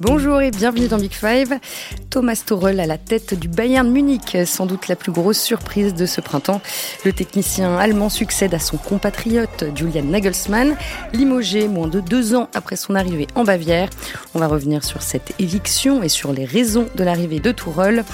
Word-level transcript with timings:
Bonjour 0.00 0.40
et 0.40 0.50
bienvenue 0.50 0.88
dans 0.88 0.98
Big 0.98 1.12
Five. 1.12 1.60
Thomas 2.10 2.42
Tuchel 2.44 2.80
à 2.80 2.86
la 2.86 2.98
tête 2.98 3.38
du 3.38 3.46
Bayern 3.46 3.88
Munich, 3.88 4.36
sans 4.44 4.66
doute 4.66 4.88
la 4.88 4.96
plus 4.96 5.12
grosse 5.12 5.40
surprise 5.40 5.94
de 5.94 6.04
ce 6.04 6.20
printemps. 6.20 6.60
Le 7.04 7.12
technicien 7.12 7.76
allemand 7.76 8.08
succède 8.08 8.54
à 8.54 8.58
son 8.58 8.76
compatriote 8.76 9.66
Julian 9.76 10.02
Nagelsmann, 10.02 10.74
limogé 11.12 11.68
moins 11.68 11.86
de 11.86 12.00
deux 12.00 12.34
ans 12.34 12.48
après 12.54 12.74
son 12.74 12.96
arrivée 12.96 13.28
en 13.36 13.44
Bavière. 13.44 13.88
On 14.34 14.40
va 14.40 14.48
revenir 14.48 14.82
sur 14.82 15.00
cette 15.00 15.32
éviction 15.38 16.02
et 16.02 16.08
sur 16.08 16.32
les 16.32 16.44
raisons 16.44 16.88
de 16.96 17.04
l'arrivée 17.04 17.38
de 17.38 17.52
Tuchel. 17.52 18.04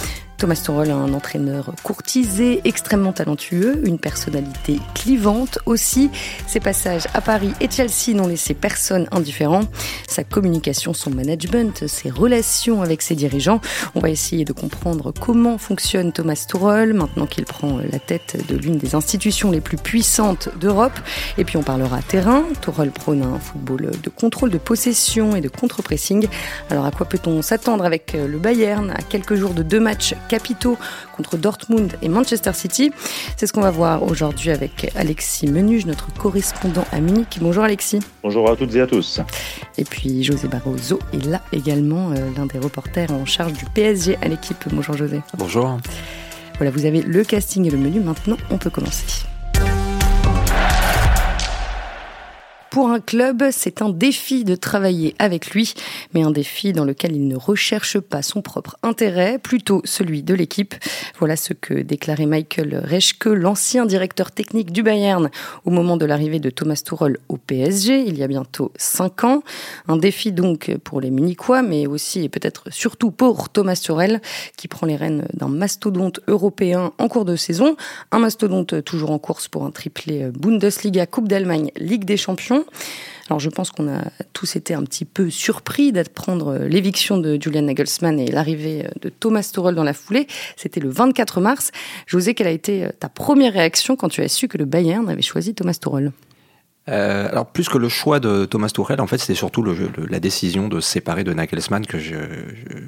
Thomas 0.40 0.54
est 0.54 0.90
un 0.90 1.12
entraîneur 1.12 1.74
courtisé, 1.82 2.62
extrêmement 2.64 3.12
talentueux, 3.12 3.82
une 3.84 3.98
personnalité 3.98 4.80
clivante 4.94 5.58
aussi. 5.66 6.10
Ses 6.46 6.60
passages 6.60 7.06
à 7.12 7.20
Paris 7.20 7.52
et 7.60 7.68
Chelsea 7.70 8.14
n'ont 8.14 8.26
laissé 8.26 8.54
personne 8.54 9.06
indifférent. 9.12 9.64
Sa 10.08 10.24
communication, 10.24 10.94
son 10.94 11.10
management, 11.10 11.86
ses 11.86 12.08
relations 12.08 12.80
avec 12.80 13.02
ses 13.02 13.16
dirigeants. 13.16 13.60
On 13.94 14.00
va 14.00 14.08
essayer 14.08 14.46
de 14.46 14.54
comprendre 14.54 15.12
comment 15.12 15.58
fonctionne 15.58 16.10
Thomas 16.10 16.42
Tuchel 16.48 16.94
maintenant 16.94 17.26
qu'il 17.26 17.44
prend 17.44 17.76
la 17.76 17.98
tête 17.98 18.38
de 18.48 18.56
l'une 18.56 18.78
des 18.78 18.94
institutions 18.94 19.50
les 19.50 19.60
plus 19.60 19.76
puissantes 19.76 20.48
d'Europe. 20.58 20.98
Et 21.36 21.44
puis 21.44 21.58
on 21.58 21.62
parlera 21.62 22.00
terrain. 22.00 22.44
Tuchel 22.62 22.92
prône 22.92 23.22
un 23.24 23.38
football 23.38 23.90
de 24.02 24.08
contrôle 24.08 24.48
de 24.48 24.58
possession 24.58 25.36
et 25.36 25.42
de 25.42 25.50
contre-pressing. 25.50 26.28
Alors 26.70 26.86
à 26.86 26.92
quoi 26.92 27.04
peut-on 27.04 27.42
s'attendre 27.42 27.84
avec 27.84 28.14
le 28.14 28.38
Bayern 28.38 28.90
à 28.90 29.02
quelques 29.02 29.34
jours 29.34 29.52
de 29.52 29.62
deux 29.62 29.80
matchs 29.80 30.14
capitaux 30.30 30.78
contre 31.16 31.36
Dortmund 31.36 31.92
et 32.02 32.08
Manchester 32.08 32.52
City. 32.54 32.92
C'est 33.36 33.48
ce 33.48 33.52
qu'on 33.52 33.60
va 33.60 33.72
voir 33.72 34.04
aujourd'hui 34.04 34.50
avec 34.50 34.92
Alexis 34.94 35.48
Menuge, 35.48 35.86
notre 35.86 36.12
correspondant 36.14 36.84
à 36.92 37.00
Munich. 37.00 37.38
Bonjour 37.40 37.64
Alexis. 37.64 37.98
Bonjour 38.22 38.48
à 38.48 38.54
toutes 38.54 38.74
et 38.76 38.80
à 38.80 38.86
tous. 38.86 39.20
Et 39.76 39.84
puis 39.84 40.22
José 40.22 40.46
Barroso 40.46 41.00
est 41.12 41.24
là 41.26 41.42
également, 41.52 42.12
euh, 42.12 42.30
l'un 42.36 42.46
des 42.46 42.58
reporters 42.58 43.10
en 43.10 43.26
charge 43.26 43.54
du 43.54 43.64
PSG 43.74 44.16
à 44.22 44.28
l'équipe. 44.28 44.64
Bonjour 44.72 44.96
José. 44.96 45.20
Bonjour. 45.36 45.78
Voilà, 46.58 46.70
vous 46.70 46.86
avez 46.86 47.02
le 47.02 47.24
casting 47.24 47.66
et 47.66 47.70
le 47.70 47.78
menu. 47.78 47.98
Maintenant, 48.00 48.36
on 48.50 48.58
peut 48.58 48.70
commencer. 48.70 49.29
Pour 52.70 52.88
un 52.90 53.00
club, 53.00 53.42
c'est 53.50 53.82
un 53.82 53.88
défi 53.88 54.44
de 54.44 54.54
travailler 54.54 55.16
avec 55.18 55.50
lui, 55.50 55.74
mais 56.14 56.22
un 56.22 56.30
défi 56.30 56.72
dans 56.72 56.84
lequel 56.84 57.16
il 57.16 57.26
ne 57.26 57.34
recherche 57.34 57.98
pas 57.98 58.22
son 58.22 58.42
propre 58.42 58.76
intérêt, 58.84 59.40
plutôt 59.40 59.82
celui 59.84 60.22
de 60.22 60.34
l'équipe. 60.34 60.76
Voilà 61.18 61.34
ce 61.34 61.52
que 61.52 61.74
déclarait 61.74 62.26
Michael 62.26 62.80
Reschke, 62.88 63.26
l'ancien 63.26 63.86
directeur 63.86 64.30
technique 64.30 64.70
du 64.70 64.84
Bayern, 64.84 65.30
au 65.64 65.70
moment 65.70 65.96
de 65.96 66.06
l'arrivée 66.06 66.38
de 66.38 66.48
Thomas 66.48 66.80
Tuchel 66.84 67.16
au 67.28 67.38
PSG, 67.38 68.04
il 68.06 68.16
y 68.16 68.22
a 68.22 68.28
bientôt 68.28 68.70
cinq 68.76 69.24
ans. 69.24 69.42
Un 69.88 69.96
défi 69.96 70.30
donc 70.30 70.70
pour 70.84 71.00
les 71.00 71.10
Munichois, 71.10 71.62
mais 71.62 71.88
aussi 71.88 72.22
et 72.22 72.28
peut-être 72.28 72.72
surtout 72.72 73.10
pour 73.10 73.48
Thomas 73.48 73.74
Tuchel, 73.74 74.20
qui 74.56 74.68
prend 74.68 74.86
les 74.86 74.94
rênes 74.94 75.26
d'un 75.34 75.48
mastodonte 75.48 76.20
européen 76.28 76.92
en 76.98 77.08
cours 77.08 77.24
de 77.24 77.34
saison. 77.34 77.74
Un 78.12 78.20
mastodonte 78.20 78.84
toujours 78.84 79.10
en 79.10 79.18
course 79.18 79.48
pour 79.48 79.64
un 79.64 79.72
triplé 79.72 80.30
Bundesliga, 80.32 81.06
Coupe 81.06 81.26
d'Allemagne, 81.26 81.72
Ligue 81.76 82.04
des 82.04 82.16
Champions. 82.16 82.59
Alors 83.28 83.38
je 83.38 83.48
pense 83.48 83.70
qu'on 83.70 83.88
a 83.88 84.02
tous 84.32 84.56
été 84.56 84.74
un 84.74 84.82
petit 84.82 85.04
peu 85.04 85.30
surpris 85.30 85.92
d'apprendre 85.92 86.58
l'éviction 86.68 87.16
de 87.16 87.38
Julian 87.40 87.62
Nagelsmann 87.62 88.18
et 88.18 88.26
l'arrivée 88.30 88.86
de 89.00 89.08
Thomas 89.08 89.48
Tuchel 89.54 89.76
dans 89.76 89.84
la 89.84 89.92
foulée. 89.92 90.26
C'était 90.56 90.80
le 90.80 90.90
24 90.90 91.40
mars. 91.40 91.70
José, 92.06 92.34
quelle 92.34 92.48
a 92.48 92.50
été 92.50 92.88
ta 92.98 93.08
première 93.08 93.52
réaction 93.52 93.94
quand 93.94 94.08
tu 94.08 94.20
as 94.20 94.28
su 94.28 94.48
que 94.48 94.58
le 94.58 94.64
Bayern 94.64 95.08
avait 95.08 95.22
choisi 95.22 95.54
Thomas 95.54 95.78
Tuchel? 95.80 96.10
Euh, 96.90 97.28
alors 97.30 97.46
plus 97.46 97.68
que 97.68 97.78
le 97.78 97.88
choix 97.88 98.18
de 98.18 98.44
Thomas 98.44 98.68
Tuchel, 98.68 99.00
en 99.00 99.06
fait, 99.06 99.18
c'était 99.18 99.34
surtout 99.34 99.64
la 99.64 100.20
décision 100.20 100.68
de 100.68 100.80
séparer 100.80 101.22
de 101.22 101.32
Nagelsmann 101.32 101.86
que 101.86 101.98
je, 101.98 102.16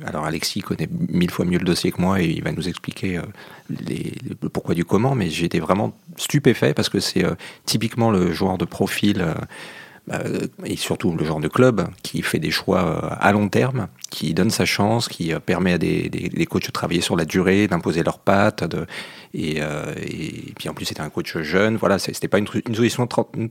alors 0.04 0.24
Alexis 0.24 0.60
connaît 0.60 0.88
mille 1.08 1.30
fois 1.30 1.44
mieux 1.44 1.58
le 1.58 1.64
dossier 1.64 1.92
que 1.92 2.00
moi 2.00 2.20
et 2.20 2.26
il 2.26 2.42
va 2.42 2.52
nous 2.52 2.68
expliquer 2.68 3.18
euh, 3.18 3.22
les, 3.70 4.12
le 4.28 4.48
pourquoi 4.48 4.74
du 4.74 4.84
comment. 4.84 5.14
Mais 5.14 5.28
été 5.44 5.60
vraiment 5.60 5.96
stupéfait 6.16 6.74
parce 6.74 6.88
que 6.88 7.00
c'est 7.00 7.24
euh, 7.24 7.34
typiquement 7.64 8.10
le 8.10 8.32
joueur 8.32 8.58
de 8.58 8.64
profil. 8.64 9.24
Et 10.64 10.76
surtout 10.76 11.14
le 11.16 11.24
genre 11.24 11.40
de 11.40 11.48
club 11.48 11.86
qui 12.02 12.22
fait 12.22 12.40
des 12.40 12.50
choix 12.50 12.80
à 13.14 13.32
long 13.32 13.48
terme, 13.48 13.88
qui 14.10 14.34
donne 14.34 14.50
sa 14.50 14.64
chance, 14.64 15.08
qui 15.08 15.32
permet 15.46 15.74
à 15.74 15.78
des, 15.78 16.08
des, 16.08 16.28
des 16.28 16.46
coachs 16.46 16.66
de 16.66 16.72
travailler 16.72 17.00
sur 17.00 17.16
la 17.16 17.24
durée, 17.24 17.68
d'imposer 17.68 18.02
leurs 18.02 18.18
pattes, 18.18 18.64
euh, 19.34 19.94
et, 19.96 20.52
puis 20.58 20.68
en 20.68 20.74
plus, 20.74 20.84
c'était 20.84 21.00
un 21.00 21.10
coach 21.10 21.38
jeune. 21.38 21.76
Voilà, 21.76 21.98
c'était 21.98 22.28
pas 22.28 22.38
une, 22.38 22.46
solution, 22.46 23.08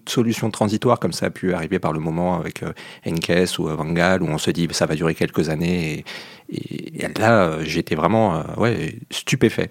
solution 0.08 0.52
transitoire 0.52 1.00
comme 1.00 1.14
ça 1.14 1.28
a 1.28 1.30
pu 1.30 1.54
arriver 1.54 1.80
par 1.80 1.94
le 1.94 2.00
moment 2.00 2.36
avec 2.38 2.64
euh, 2.64 2.74
Enkes 3.06 3.58
ou 3.60 3.64
Van 3.64 3.92
Gaal, 3.92 4.22
où 4.22 4.28
on 4.28 4.38
se 4.38 4.52
dit 4.52 4.68
ça 4.72 4.86
va 4.86 4.96
durer 4.96 5.16
quelques 5.16 5.50
années. 5.50 6.06
Et, 6.52 7.08
là, 7.18 7.64
j'étais 7.64 7.96
vraiment 7.96 8.36
euh, 8.36 8.44
ouais, 8.58 8.96
stupéfait. 9.10 9.70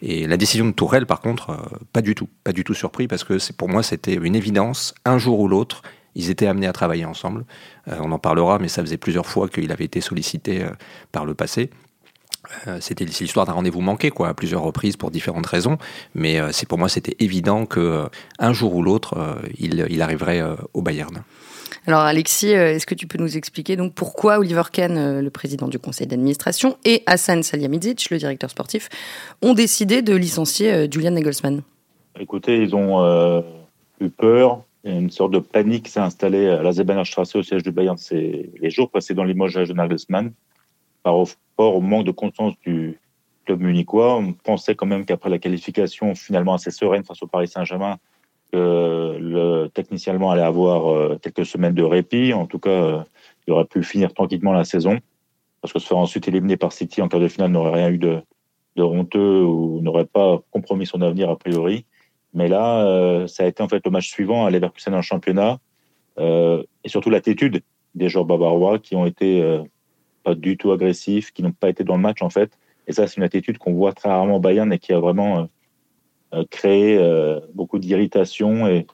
Et 0.00 0.26
la 0.26 0.36
décision 0.36 0.66
de 0.66 0.72
Tourelle, 0.72 1.06
par 1.06 1.20
contre, 1.20 1.56
pas 1.92 2.02
du 2.02 2.14
tout, 2.14 2.28
pas 2.42 2.52
du 2.52 2.64
tout 2.64 2.74
surpris 2.74 3.06
parce 3.06 3.22
que 3.22 3.38
pour 3.52 3.68
moi, 3.68 3.84
c'était 3.84 4.14
une 4.14 4.34
évidence. 4.34 4.94
Un 5.04 5.18
jour 5.18 5.38
ou 5.38 5.46
l'autre, 5.46 5.82
ils 6.14 6.30
étaient 6.30 6.46
amenés 6.46 6.66
à 6.66 6.72
travailler 6.72 7.04
ensemble. 7.04 7.44
on 7.86 8.12
en 8.12 8.18
parlera, 8.18 8.58
mais 8.58 8.68
ça 8.68 8.82
faisait 8.82 8.96
plusieurs 8.96 9.26
fois 9.26 9.48
qu'il 9.48 9.72
avait 9.72 9.84
été 9.84 10.00
sollicité 10.00 10.66
par 11.10 11.24
le 11.24 11.34
passé. 11.34 11.70
Euh, 12.66 12.78
c'était 12.80 13.04
l'histoire 13.04 13.46
d'un 13.46 13.52
rendez-vous 13.52 13.80
manqué, 13.80 14.10
quoi, 14.10 14.28
à 14.28 14.34
plusieurs 14.34 14.62
reprises 14.62 14.96
pour 14.96 15.10
différentes 15.10 15.46
raisons. 15.46 15.78
Mais 16.14 16.40
euh, 16.40 16.50
c'est 16.52 16.68
pour 16.68 16.78
moi, 16.78 16.88
c'était 16.88 17.16
évident 17.20 17.66
que 17.66 17.80
euh, 17.80 18.06
un 18.38 18.52
jour 18.52 18.74
ou 18.74 18.82
l'autre, 18.82 19.40
il, 19.58 20.02
arriverait 20.02 20.42
au 20.74 20.82
Bayern. 20.82 21.22
Alors 21.86 22.00
Alexis, 22.00 22.50
est-ce 22.50 22.86
que 22.86 22.94
tu 22.94 23.06
peux 23.06 23.18
nous 23.18 23.36
expliquer 23.36 23.76
donc 23.76 23.94
pourquoi 23.94 24.38
Oliver 24.38 24.62
Kahn, 24.72 25.20
le 25.20 25.30
président 25.30 25.68
du 25.68 25.78
conseil 25.78 26.06
d'administration, 26.06 26.76
et 26.84 27.02
Hassan 27.06 27.42
Salihamidzic, 27.42 28.10
le 28.10 28.18
directeur 28.18 28.50
sportif, 28.50 28.88
ont 29.42 29.54
décidé 29.54 30.02
de 30.02 30.14
licencier 30.14 30.88
Julian 30.90 31.12
Nagelsmann? 31.12 31.62
Écoutez, 32.18 32.58
ils 32.58 32.74
ont 32.74 33.44
eu 34.00 34.10
peur. 34.10 34.62
Une 34.84 35.10
sorte 35.10 35.32
de 35.32 35.38
panique 35.38 35.88
s'est 35.88 36.00
installée 36.00 36.48
à 36.48 36.62
la 36.62 36.72
Zebanerstrasse 36.72 37.36
au 37.36 37.42
siège 37.42 37.62
du 37.62 37.70
Bayern 37.70 37.96
c'est 37.96 38.50
les 38.60 38.70
jours 38.70 38.90
passés 38.90 39.14
dans 39.14 39.22
limogeage 39.22 39.68
de 39.68 39.74
Nagelsmann 39.74 40.32
par 41.04 41.16
rapport 41.16 41.76
au 41.76 41.80
manque 41.80 42.06
de 42.06 42.10
constance 42.10 42.54
du 42.64 42.98
club 43.44 43.60
munichois. 43.60 44.16
On 44.16 44.32
pensait 44.32 44.74
quand 44.74 44.86
même 44.86 45.04
qu'après 45.04 45.30
la 45.30 45.38
qualification 45.38 46.14
finalement 46.14 46.54
assez 46.54 46.70
sereine 46.70 47.04
face 47.04 47.22
au 47.22 47.26
Paris 47.26 47.48
Saint-Germain, 47.48 47.98
que 48.52 49.18
le 49.20 49.68
technicien 49.68 50.12
allemand 50.12 50.30
allait 50.30 50.42
avoir 50.42 50.88
euh, 50.88 51.18
quelques 51.22 51.46
semaines 51.46 51.74
de 51.74 51.82
répit. 51.82 52.32
En 52.32 52.46
tout 52.46 52.58
cas, 52.58 52.70
euh, 52.70 53.02
il 53.46 53.52
aurait 53.52 53.64
pu 53.64 53.82
finir 53.82 54.12
tranquillement 54.12 54.52
la 54.52 54.64
saison. 54.64 54.98
Parce 55.60 55.72
que 55.72 55.78
se 55.78 55.86
faire 55.86 55.98
ensuite 55.98 56.26
éliminer 56.26 56.56
par 56.56 56.72
City 56.72 57.02
en 57.02 57.08
quart 57.08 57.20
de 57.20 57.28
finale 57.28 57.52
n'aurait 57.52 57.74
rien 57.74 57.90
eu 57.90 57.98
de, 57.98 58.20
de 58.76 58.82
honteux 58.82 59.42
ou 59.42 59.80
n'aurait 59.80 60.06
pas 60.06 60.40
compromis 60.50 60.86
son 60.86 61.02
avenir 61.02 61.30
a 61.30 61.36
priori. 61.36 61.86
Mais 62.34 62.48
là, 62.48 62.86
euh, 62.86 63.26
ça 63.26 63.44
a 63.44 63.46
été 63.46 63.62
en 63.62 63.68
fait 63.68 63.84
le 63.84 63.90
match 63.90 64.08
suivant 64.08 64.46
à 64.46 64.50
Leverkusen 64.50 64.94
en 64.94 65.02
championnat 65.02 65.58
et 66.18 66.88
surtout 66.88 67.08
l'attitude 67.08 67.62
des 67.94 68.10
joueurs 68.10 68.26
bavarois 68.26 68.78
qui 68.78 68.96
ont 68.96 69.06
été 69.06 69.42
pas 70.22 70.34
du 70.34 70.56
tout 70.56 70.72
agressifs, 70.72 71.32
qui 71.32 71.42
n'ont 71.42 71.52
pas 71.52 71.68
été 71.68 71.84
dans 71.84 71.96
le 71.96 72.02
match 72.02 72.22
en 72.22 72.30
fait. 72.30 72.58
Et 72.86 72.92
ça, 72.92 73.06
c'est 73.06 73.16
une 73.16 73.22
attitude 73.22 73.58
qu'on 73.58 73.74
voit 73.74 73.92
très 73.92 74.08
rarement 74.08 74.36
au 74.36 74.40
Bayern 74.40 74.72
et 74.72 74.78
qui 74.78 74.92
a 74.92 75.00
vraiment 75.00 75.38
euh, 75.38 75.44
euh, 76.34 76.44
créé 76.50 76.98
euh, 76.98 77.40
beaucoup 77.54 77.78
d'irritation 77.78 78.66
et, 78.66 78.86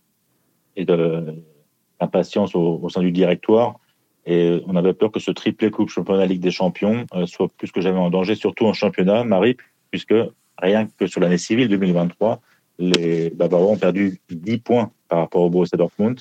et 0.77 0.84
d'impatience 0.84 2.54
au, 2.54 2.81
au, 2.82 2.88
sein 2.88 3.00
du 3.00 3.12
directoire. 3.12 3.78
Et 4.27 4.62
on 4.66 4.77
avait 4.77 4.93
peur 4.93 5.10
que 5.10 5.21
ce 5.21 5.31
triplé 5.31 5.71
Coupe 5.71 5.88
Championnat 5.88 6.27
Ligue 6.27 6.43
des 6.43 6.50
Champions 6.50 7.06
soit 7.25 7.48
plus 7.56 7.72
que 7.72 7.81
jamais 7.81 7.98
en 7.98 8.10
danger, 8.10 8.34
surtout 8.34 8.66
en 8.66 8.75
championnat, 8.75 9.25
Marie, 9.25 9.56
puisque 9.91 10.15
rien 10.59 10.87
que 10.98 11.06
sur 11.06 11.22
l'année 11.22 11.38
civile 11.38 11.69
2023, 11.69 12.43
les 12.78 13.31
Bavarois 13.31 13.72
ont 13.72 13.77
perdu 13.77 14.21
10 14.31 14.59
points 14.59 14.91
par 15.09 15.19
rapport 15.19 15.43
au 15.43 15.50
Borussia 15.50 15.77
Dortmund 15.77 16.21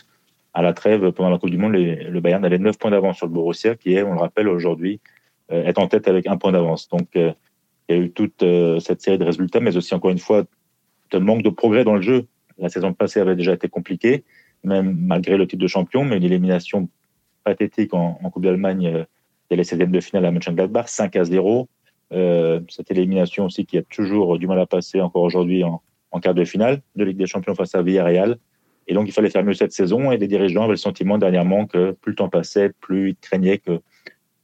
à 0.57 0.63
la 0.63 0.73
trêve 0.73 1.11
pendant 1.11 1.29
la 1.29 1.37
Coupe 1.37 1.51
du 1.51 1.57
Monde, 1.57 1.73
le 1.73 2.19
Bayern 2.19 2.43
avait 2.43 2.57
9 2.57 2.79
points 2.79 2.89
d'avance 2.89 3.17
sur 3.17 3.27
le 3.27 3.31
Borussia, 3.31 3.75
qui 3.75 3.93
est, 3.93 4.01
on 4.01 4.13
le 4.13 4.19
rappelle 4.19 4.47
aujourd'hui, 4.47 4.99
euh, 5.51 5.63
est 5.65 5.77
en 5.77 5.87
tête 5.87 6.07
avec 6.07 6.25
un 6.25 6.37
point 6.37 6.51
d'avance. 6.51 6.89
Donc, 6.89 7.15
euh, 7.15 7.31
il 7.87 7.95
y 7.95 7.99
a 7.99 8.01
eu 8.01 8.09
toute 8.09 8.41
euh, 8.41 8.79
cette 8.79 9.03
série 9.03 9.19
de 9.19 9.23
résultats, 9.23 9.59
mais 9.59 9.77
aussi 9.77 9.93
encore 9.93 10.09
une 10.09 10.17
fois, 10.17 10.45
un 11.13 11.19
manque 11.19 11.43
de 11.43 11.51
progrès 11.51 11.83
dans 11.83 11.93
le 11.93 12.01
jeu. 12.01 12.25
La 12.57 12.69
saison 12.69 12.91
passée 12.91 13.19
avait 13.19 13.35
déjà 13.35 13.53
été 13.53 13.69
compliquée, 13.69 14.23
même 14.63 14.97
malgré 14.99 15.37
le 15.37 15.45
titre 15.45 15.61
de 15.61 15.67
champion, 15.67 16.03
mais 16.03 16.17
une 16.17 16.23
élimination 16.23 16.89
pathétique 17.43 17.93
en, 17.93 18.15
Coupe 18.31 18.43
d'Allemagne 18.43 19.05
dès 19.51 19.57
les 19.57 19.63
16e 19.63 19.91
de 19.91 19.99
finale 19.99 20.25
à 20.25 20.31
Mönchengladbach, 20.31 20.87
5 20.89 21.15
à 21.17 21.23
0. 21.23 21.69
cette 22.09 22.89
élimination 22.89 23.45
aussi 23.45 23.63
qui 23.67 23.77
a 23.77 23.83
toujours 23.83 24.39
du 24.39 24.47
mal 24.47 24.59
à 24.59 24.65
passer 24.65 25.01
encore 25.01 25.21
aujourd'hui 25.21 25.63
en, 25.63 25.83
en 26.11 26.19
quart 26.19 26.33
de 26.33 26.45
finale 26.45 26.81
de 26.95 27.03
Ligue 27.03 27.17
des 27.17 27.27
Champions 27.27 27.55
face 27.55 27.75
à 27.75 27.81
Villarreal. 27.81 28.37
Et 28.87 28.93
donc, 28.93 29.07
il 29.07 29.11
fallait 29.11 29.29
faire 29.29 29.43
mieux 29.43 29.53
cette 29.53 29.73
saison. 29.73 30.11
Et 30.11 30.17
les 30.17 30.27
dirigeants 30.27 30.63
avaient 30.63 30.73
le 30.73 30.77
sentiment 30.77 31.17
dernièrement 31.17 31.65
que 31.65 31.91
plus 31.91 32.11
le 32.11 32.15
temps 32.15 32.29
passait, 32.29 32.71
plus 32.79 33.09
ils 33.09 33.15
craignaient 33.17 33.57
que 33.57 33.79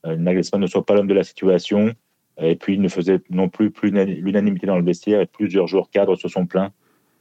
euh, 0.06 0.16
Nagelsmann 0.18 0.62
ne 0.62 0.68
soit 0.68 0.86
pas 0.86 0.96
l'homme 0.96 1.08
de 1.08 1.14
la 1.14 1.24
situation. 1.24 1.94
Et 2.42 2.56
puis, 2.56 2.74
il 2.74 2.82
ne 2.82 2.90
faisait 2.90 3.22
non 3.30 3.48
plus, 3.48 3.72
plus 3.72 3.92
l'unanimité 3.92 4.68
dans 4.68 4.78
le 4.78 4.84
vestiaire. 4.84 5.22
Et 5.22 5.26
plusieurs 5.26 5.68
joueurs 5.68 5.90
cadres 5.90 6.16
se 6.16 6.28
sont 6.28 6.46
plaints. 6.46 6.72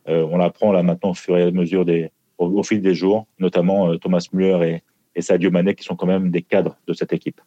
Euh, 0.08 0.26
on 0.30 0.36
l'apprend 0.36 0.72
là 0.72 0.82
maintenant 0.82 1.10
au 1.10 1.14
fur 1.14 1.36
et 1.36 1.42
à 1.42 1.50
mesure 1.52 1.84
des, 1.84 2.10
au, 2.38 2.62
fil 2.64 2.82
des 2.82 2.94
jours, 2.94 3.26
notamment 3.38 3.92
euh, 3.92 3.98
Thomas 3.98 4.26
Müller 4.32 4.68
et, 4.68 4.82
et 5.14 5.22
Sadio 5.22 5.50
Mané, 5.50 5.74
qui 5.74 5.84
sont 5.84 5.94
quand 5.94 6.06
même 6.06 6.30
des 6.30 6.42
cadres 6.42 6.76
de 6.88 6.92
cette 6.92 7.12
équipe. 7.12 7.40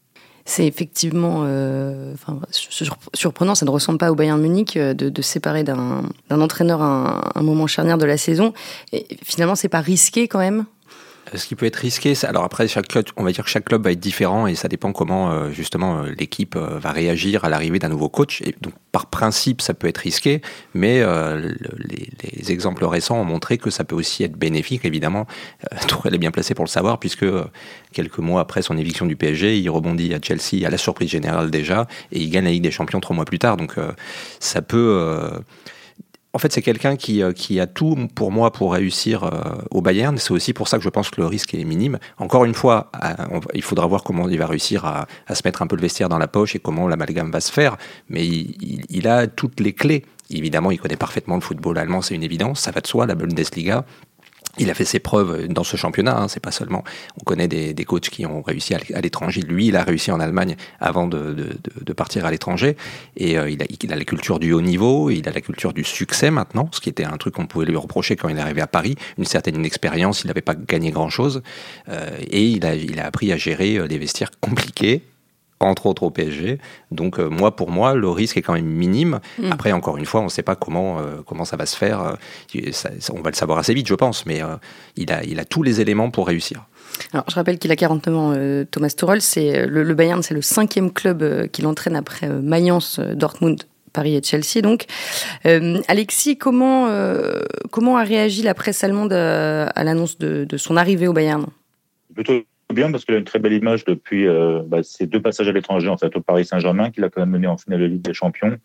C'est 0.46 0.68
effectivement 0.68 1.40
enfin, 2.14 2.40
surprenant, 3.14 3.56
ça 3.56 3.66
ne 3.66 3.72
ressemble 3.72 3.98
pas 3.98 4.12
au 4.12 4.16
Bayern 4.16 4.40
Munich 4.40 4.78
de, 4.78 4.94
de 4.94 5.22
séparer 5.24 5.64
d'un 5.64 6.04
entraîneur 6.30 6.84
un, 6.84 7.32
un, 7.34 7.42
moment 7.42 7.66
charnière 7.66 7.98
de 7.98 8.06
la 8.06 8.18
saison. 8.18 8.54
Et 8.94 9.08
finalement, 9.24 9.56
c'est 9.56 9.70
pas 9.70 9.82
risqué 9.82 10.28
quand 10.28 10.38
même? 10.38 10.66
euh, 10.66 10.75
ce 11.36 11.48
qui 11.48 11.56
peut 11.56 11.66
être 11.66 11.78
risqué, 11.78 12.14
alors 12.24 12.44
après 12.44 12.68
chaque 12.68 12.86
on 13.18 13.24
va 13.24 13.32
dire 13.32 13.44
que 13.44 13.50
chaque 13.50 13.66
club 13.66 13.84
va 13.84 13.92
être 13.92 14.00
différent 14.00 14.48
et 14.48 14.56
ça 14.56 14.68
dépend 14.68 14.92
comment 14.92 15.32
euh, 15.32 15.52
justement 15.52 16.00
euh, 16.04 16.12
l'équipe 16.18 16.56
va 16.56 16.92
réagir 16.92 17.46
à 17.46 17.50
l'arrivée 17.50 17.80
d'un 17.80 17.90
nouveau 17.90 18.10
coach. 18.10 18.42
Donc 18.62 18.74
par 18.92 19.08
principe, 19.08 19.62
ça 19.62 19.74
peut 19.74 19.88
être 19.88 19.98
risqué, 19.98 20.42
mais 20.74 21.04
les, 21.04 22.52
exemples 22.52 22.86
récents 22.86 23.20
ont 23.20 23.26
montré 23.26 23.58
que 23.58 23.70
ça 23.70 23.84
peut 23.84 23.96
aussi 23.96 24.24
être 24.24 24.38
bénéfique. 24.38 24.86
Évidemment, 24.86 25.26
Tourelle 25.88 26.16
est 26.16 26.20
bien 26.20 26.32
placé 26.32 26.54
pour 26.54 26.64
le 26.64 26.70
savoir 26.70 27.00
puisque 27.00 27.26
quelques 27.92 28.20
mois 28.20 28.42
après 28.42 28.62
son 28.62 28.78
éviction 28.78 29.06
du 29.06 29.16
PSG, 29.16 29.58
il 29.58 29.70
rebondit 29.70 30.14
à 30.14 30.20
Chelsea 30.22 30.66
à 30.66 30.70
la 30.70 30.78
surprise 30.78 31.10
générale 31.10 31.52
déjà 31.52 31.88
et 32.12 32.20
il 32.20 32.30
gagne 32.30 32.46
la 32.46 32.52
Ligue 32.52 32.64
des 32.64 32.72
Champions 32.72 33.02
trois 33.02 33.16
mois 33.16 33.26
plus 33.26 33.40
tard. 33.40 33.58
Donc 33.58 33.76
ça 34.40 34.62
peut 34.62 35.42
en 36.36 36.38
fait, 36.38 36.52
c'est 36.52 36.62
quelqu'un 36.62 36.98
qui, 36.98 37.24
euh, 37.24 37.32
qui, 37.32 37.62
a 37.62 37.66
tout 37.66 37.96
pour 38.14 38.30
moi 38.30 38.52
pour 38.52 38.74
réussir 38.74 39.24
euh, 39.24 39.30
au 39.72 39.82
Bayern. 39.82 40.18
C'est 40.18 40.32
aussi 40.32 40.52
pour 40.52 40.68
ça 40.68 40.78
que 40.78 40.84
je 40.84 40.90
pense 40.90 41.10
que 41.10 41.22
le 41.22 41.28
risque 41.28 41.54
est 41.54 41.64
minime. 41.64 41.98
Encore 42.18 42.44
une 42.44 42.54
fois, 42.54 42.92
euh, 43.02 43.40
il 43.54 43.62
faudra 43.62 43.88
voir 43.88 44.04
comment 44.04 44.28
il 44.28 44.38
va 44.38 44.46
réussir 44.46 44.84
à, 44.84 45.08
se 45.34 45.42
mettre 45.46 45.62
un 45.62 45.68
peu 45.68 45.78
le 45.78 45.82
vestiaire 45.82 46.10
dans 46.10 46.18
la 46.18 46.28
poche 46.28 46.54
et 46.54 46.60
comment 46.60 46.90
l'amalgame 46.90 47.32
va 47.32 47.40
se 47.40 47.54
faire. 47.54 47.78
Mais 48.10 48.28
il, 48.28 49.08
a 49.08 49.28
toutes 49.28 49.62
les 49.62 49.72
clés. 49.72 50.04
Évidemment, 50.30 50.72
il 50.72 50.78
connaît 50.78 50.98
parfaitement 50.98 51.36
le 51.36 51.42
football 51.42 51.78
allemand, 51.78 52.02
c'est 52.02 52.16
une 52.16 52.24
évidence. 52.24 52.60
Ça 52.60 52.72
va 52.72 52.82
de 52.82 52.88
soi, 52.88 53.06
la 53.06 53.16
Bundesliga. 53.16 53.86
Il 54.58 54.70
a 54.70 54.74
fait 54.74 54.86
ses 54.86 55.00
preuves 55.00 55.48
dans 55.48 55.64
ce 55.64 55.78
championnat. 55.78 56.18
Hein, 56.18 56.28
c'est 56.28 56.40
pas 56.40 56.52
seulement. 56.52 56.84
On 57.20 57.24
connaît 57.24 57.48
des, 57.48 57.74
des, 57.74 57.86
coachs 57.86 58.10
qui 58.10 58.26
ont 58.26 58.42
réussi 58.42 58.74
à 58.74 59.02
l'étranger. 59.02 59.42
Lui, 59.42 59.68
il 59.68 59.76
a 59.76 59.84
réussi 59.84 60.12
en 60.12 60.20
Allemagne 60.20 60.56
avant 60.80 61.08
de, 61.08 61.34
de, 61.34 61.94
partir 61.94 62.26
à 62.26 62.32
l'étranger. 62.32 62.78
Et 63.18 63.38
euh, 63.38 63.50
il, 63.50 63.62
a, 63.62 63.96
la 63.96 64.06
culture 64.06 64.40
du 64.40 64.54
haut 64.54 64.62
niveau. 64.62 65.10
Il 65.10 65.28
a 65.28 65.32
la 65.32 65.42
culture 65.42 65.74
du 65.74 65.84
succès 65.84 66.32
maintenant, 66.32 66.70
ce 66.72 66.80
qui 66.80 66.90
était 66.90 67.04
un 67.04 67.18
truc 67.18 67.36
qu'on 67.36 67.48
pouvait 67.48 67.66
lui 67.66 67.76
reprocher 67.76 68.16
quand 68.16 68.30
il 68.30 68.38
est 68.38 68.42
arrivé 68.42 68.62
à 68.62 68.68
Paris. 68.68 68.96
Une 69.18 69.26
certaine 69.26 69.66
expérience. 69.66 70.24
Il 70.24 70.28
n'avait 70.28 70.42
pas 70.42 70.56
gagné 70.56 70.92
grand 70.92 71.10
chose. 71.10 71.42
Euh, 71.90 72.10
et 72.30 72.44
il 72.44 72.66
a, 72.66 72.76
il 72.76 73.00
a 73.00 73.06
appris 73.06 73.32
à 73.32 73.38
gérer 73.38 73.78
euh, 73.78 73.88
des 73.88 73.98
vestiaires 73.98 74.32
compliqués 74.40 75.04
entre 75.60 75.86
autres 75.86 76.04
au 76.04 76.10
PSG. 76.10 76.60
Donc 76.92 77.20
euh, 77.20 77.30
moi, 77.30 77.56
pour 77.56 77.72
moi, 77.72 77.94
le 77.96 78.10
risque 78.10 78.38
est 78.38 78.42
quand 78.42 78.54
même 78.54 78.66
minime. 78.66 79.20
Mm. 79.40 79.52
Après, 79.52 79.72
encore 79.72 79.98
une 79.98 80.06
fois, 80.06 80.22
on 80.22 80.26
ne 80.26 80.30
sait 80.30 80.44
pas 80.44 80.56
comment, 80.56 81.00
euh, 81.00 81.22
comment 81.26 81.46
ça 81.46 81.58
va 81.58 81.66
se 81.66 81.76
faire. 81.76 82.02
Euh, 82.02 82.72
on 83.14 83.22
va 83.22 83.30
le 83.30 83.36
savoir 83.36 83.58
assez 83.58 83.74
vite, 83.74 83.88
je 83.88 83.96
pense, 83.96 84.26
mais 84.26 84.42
il, 84.96 85.12
a, 85.12 85.24
il 85.24 85.40
a 85.40 85.46
tous 85.46 85.64
les 85.64 85.82
éléments 85.82 86.10
pour 86.12 86.28
réussir. 86.28 86.66
Alors, 87.14 87.26
je 87.30 87.36
rappelle 87.36 87.58
qu'il 87.58 87.72
a 87.72 87.76
49 87.76 88.16
ans, 88.16 88.66
Thomas 88.70 88.90
Tuchel. 88.90 89.22
C'est 89.22 89.66
le, 89.66 89.94
Bayern, 89.94 90.22
c'est 90.22 90.34
le 90.34 90.42
cinquième 90.42 90.92
club 90.92 91.50
qu'il 91.50 91.68
entraîne 91.68 91.96
après 91.96 92.30
Mayence, 92.30 93.00
Dortmund, 93.00 93.64
Paris 93.92 94.16
et 94.16 94.24
Chelsea. 94.24 94.62
Donc, 94.62 94.86
Alexis, 95.44 96.38
comment 96.38 96.90
comment 97.72 97.98
a 97.98 98.04
réagi 98.04 98.44
la 98.44 98.54
presse 98.54 98.84
allemande 98.84 99.14
à, 99.14 99.84
l'annonce 99.84 100.18
de, 100.18 100.46
de, 100.46 100.58
son 100.58 100.78
arrivée 100.78 101.08
au 101.08 101.14
Bayern? 101.14 101.46
Plutôt 102.14 102.46
bien 102.74 102.92
parce 102.92 103.06
qu'il 103.06 103.16
a 103.16 103.18
une 103.18 103.26
très 103.26 103.40
belle 103.40 103.54
image 103.54 103.86
depuis 103.86 104.28
euh, 104.28 104.62
bah, 104.66 104.84
ses 104.84 105.08
deux 105.08 105.22
passages 105.22 105.48
à 105.48 105.52
l'étranger, 105.52 105.88
en 105.90 105.98
fait, 105.98 106.16
au 106.16 106.22
Paris 106.22 106.46
Saint-Germain, 106.46 106.90
qu'il 106.92 107.04
a 107.04 107.10
quand 107.10 107.22
même 107.22 107.32
mené 107.32 107.48
en 107.48 107.58
finale 107.58 107.82
de 107.82 107.86
Ligue 107.86 108.02
des 108.02 108.14
Champions. 108.14 108.58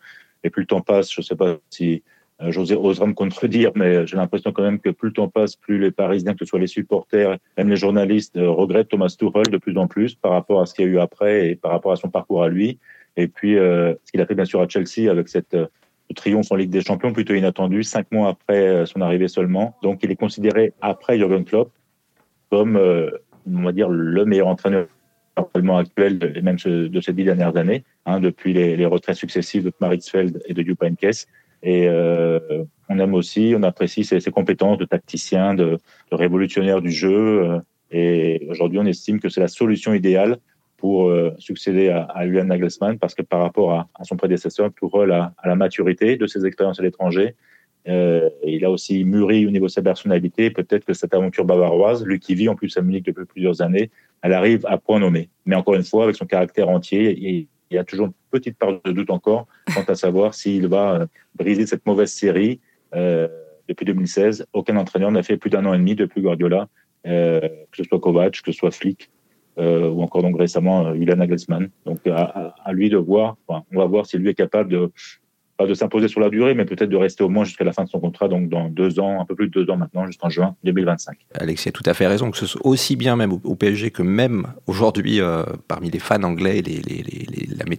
Et 0.43 0.49
plus 0.49 0.61
le 0.61 0.67
temps 0.67 0.81
passe, 0.81 1.11
je 1.11 1.21
ne 1.21 1.23
sais 1.23 1.35
pas 1.35 1.57
si 1.69 2.03
euh, 2.41 2.51
José 2.51 2.75
osera 2.75 3.05
me 3.05 3.13
contredire, 3.13 3.71
mais 3.75 4.07
j'ai 4.07 4.17
l'impression 4.17 4.51
quand 4.51 4.63
même 4.63 4.79
que 4.79 4.89
plus 4.89 5.09
le 5.09 5.13
temps 5.13 5.27
passe, 5.27 5.55
plus 5.55 5.79
les 5.79 5.91
Parisiens, 5.91 6.33
que 6.33 6.39
ce 6.39 6.45
soit 6.45 6.59
les 6.59 6.67
supporters, 6.67 7.37
même 7.57 7.69
les 7.69 7.75
journalistes, 7.75 8.37
euh, 8.37 8.49
regrettent 8.49 8.89
Thomas 8.89 9.13
Tuchel 9.17 9.49
de 9.49 9.57
plus 9.57 9.77
en 9.77 9.87
plus 9.87 10.15
par 10.15 10.31
rapport 10.31 10.61
à 10.61 10.65
ce 10.65 10.73
qu'il 10.73 10.85
y 10.85 10.87
a 10.87 10.91
eu 10.91 10.99
après 10.99 11.49
et 11.49 11.55
par 11.55 11.71
rapport 11.71 11.91
à 11.91 11.95
son 11.95 12.09
parcours 12.09 12.43
à 12.43 12.49
lui. 12.49 12.79
Et 13.17 13.27
puis, 13.27 13.57
euh, 13.57 13.93
ce 14.05 14.11
qu'il 14.11 14.21
a 14.21 14.25
fait 14.25 14.35
bien 14.35 14.45
sûr 14.45 14.61
à 14.61 14.67
Chelsea 14.67 15.09
avec 15.11 15.27
cette 15.27 15.53
euh, 15.53 15.67
triomphe 16.15 16.51
en 16.51 16.55
Ligue 16.55 16.71
des 16.71 16.81
Champions 16.81 17.13
plutôt 17.13 17.35
inattendu, 17.35 17.83
cinq 17.83 18.11
mois 18.11 18.29
après 18.29 18.85
son 18.85 18.99
arrivée 18.99 19.27
seulement. 19.27 19.77
Donc, 19.81 20.03
il 20.03 20.11
est 20.11 20.15
considéré 20.15 20.73
après 20.81 21.17
Jürgen 21.17 21.45
Klopp 21.45 21.71
comme 22.49 22.77
on 23.47 23.63
va 23.63 23.71
dire, 23.71 23.89
le 23.89 24.25
meilleur 24.25 24.47
entraîneur 24.47 24.87
actuel, 25.77 26.33
et 26.35 26.41
même 26.41 26.57
de 26.57 27.01
ces 27.01 27.13
dix 27.13 27.23
dernières 27.23 27.55
années, 27.57 27.83
hein, 28.05 28.19
depuis 28.19 28.53
les, 28.53 28.85
retraits 28.85 29.15
successifs 29.15 29.63
de 29.63 29.71
Maritzfeld 29.79 30.41
et 30.45 30.53
de 30.53 30.63
Jupp 30.63 30.83
Heynckes. 30.83 31.27
Et 31.63 31.87
euh, 31.87 32.39
on 32.89 32.97
aime 32.99 33.13
aussi, 33.13 33.53
on 33.55 33.63
apprécie 33.63 34.03
ses, 34.03 34.19
compétences 34.31 34.77
de 34.77 34.85
tacticien, 34.85 35.53
de, 35.53 35.77
révolutionnaire 36.11 36.81
du 36.81 36.91
jeu. 36.91 37.43
Euh, 37.43 37.59
et 37.91 38.47
aujourd'hui, 38.49 38.79
on 38.79 38.85
estime 38.85 39.19
que 39.19 39.29
c'est 39.29 39.41
la 39.41 39.47
solution 39.47 39.93
idéale 39.93 40.37
pour 40.77 41.09
euh, 41.09 41.33
succéder 41.37 41.89
à, 41.89 42.05
à 42.05 42.25
Julian 42.25 42.45
Nagelsmann, 42.45 42.97
parce 42.97 43.13
que 43.13 43.21
par 43.21 43.41
rapport 43.41 43.73
à, 43.73 43.89
à 43.93 44.03
son 44.03 44.17
prédécesseur, 44.17 44.71
Tourelle 44.73 45.11
a, 45.11 45.33
à 45.37 45.47
la 45.47 45.55
maturité 45.55 46.17
de 46.17 46.25
ses 46.25 46.45
expériences 46.45 46.79
à 46.79 46.83
l'étranger, 46.83 47.35
euh, 47.87 48.29
il 48.43 48.63
a 48.65 48.69
aussi 48.69 49.03
mûri 49.03 49.45
au 49.45 49.51
niveau 49.51 49.65
de 49.67 49.71
sa 49.71 49.81
personnalité. 49.81 50.49
Peut-être 50.49 50.85
que 50.85 50.93
cette 50.93 51.13
aventure 51.13 51.45
bavaroise, 51.45 52.05
lui 52.05 52.19
qui 52.19 52.35
vit 52.35 52.49
en 52.49 52.55
plus 52.55 52.75
à 52.77 52.81
Munich 52.81 53.05
depuis 53.05 53.25
plusieurs 53.25 53.61
années, 53.61 53.89
elle 54.21 54.33
arrive 54.33 54.65
à 54.67 54.77
point 54.77 54.99
nommé. 54.99 55.29
Mais 55.45 55.55
encore 55.55 55.75
une 55.75 55.83
fois, 55.83 56.03
avec 56.03 56.15
son 56.15 56.25
caractère 56.25 56.69
entier, 56.69 57.17
il 57.19 57.47
y 57.71 57.77
a 57.77 57.83
toujours 57.83 58.07
une 58.07 58.13
petite 58.29 58.57
part 58.57 58.81
de 58.83 58.91
doute 58.91 59.09
encore 59.09 59.47
quant 59.73 59.83
à 59.87 59.95
savoir 59.95 60.33
s'il 60.33 60.67
va 60.67 61.01
euh, 61.01 61.05
briser 61.35 61.65
cette 61.65 61.85
mauvaise 61.85 62.11
série. 62.11 62.59
Euh, 62.93 63.27
depuis 63.67 63.85
2016, 63.85 64.45
aucun 64.53 64.75
entraîneur 64.77 65.11
n'a 65.11 65.23
fait 65.23 65.37
plus 65.37 65.49
d'un 65.49 65.65
an 65.65 65.73
et 65.73 65.77
demi 65.77 65.95
depuis 65.95 66.21
Guardiola, 66.21 66.67
euh, 67.07 67.39
que 67.39 67.77
ce 67.77 67.83
soit 67.83 67.99
Kovac, 67.99 68.41
que 68.41 68.51
ce 68.51 68.57
soit 68.57 68.71
Flick, 68.71 69.09
euh, 69.57 69.89
ou 69.89 70.01
encore 70.01 70.21
donc 70.21 70.37
récemment 70.37 70.87
euh, 70.87 70.93
Julian 70.95 71.15
Nagelsmann. 71.15 71.69
Donc 71.85 71.99
à, 72.07 72.53
lui 72.71 72.89
de 72.89 72.97
voir, 72.97 73.37
on 73.47 73.63
va 73.71 73.85
voir 73.85 74.05
si 74.05 74.17
lui 74.17 74.29
est 74.29 74.35
capable 74.35 74.69
de 74.69 74.91
de 75.67 75.73
s'imposer 75.73 76.07
sur 76.07 76.19
la 76.19 76.29
durée, 76.29 76.53
mais 76.53 76.65
peut-être 76.65 76.89
de 76.89 76.97
rester 76.97 77.23
au 77.23 77.29
moins 77.29 77.43
jusqu'à 77.43 77.63
la 77.63 77.73
fin 77.73 77.83
de 77.83 77.89
son 77.89 77.99
contrat, 77.99 78.27
donc 78.27 78.49
dans 78.49 78.69
deux 78.69 78.99
ans, 78.99 79.21
un 79.21 79.25
peu 79.25 79.35
plus 79.35 79.47
de 79.47 79.51
deux 79.51 79.69
ans 79.71 79.77
maintenant, 79.77 80.05
jusqu'en 80.05 80.29
juin 80.29 80.55
2025. 80.63 81.17
Alexis 81.35 81.69
a 81.69 81.71
tout 81.71 81.83
à 81.85 81.93
fait 81.93 82.07
raison, 82.07 82.31
que 82.31 82.37
ce 82.37 82.45
soit 82.45 82.65
aussi 82.65 82.95
bien 82.95 83.15
même 83.15 83.31
au, 83.31 83.55
PSG 83.55 83.91
que 83.91 84.01
même 84.01 84.47
aujourd'hui 84.67 85.21
euh, 85.21 85.43
parmi 85.67 85.89
les 85.89 85.99
fans 85.99 86.23
anglais, 86.23 86.61
les, 86.61 86.81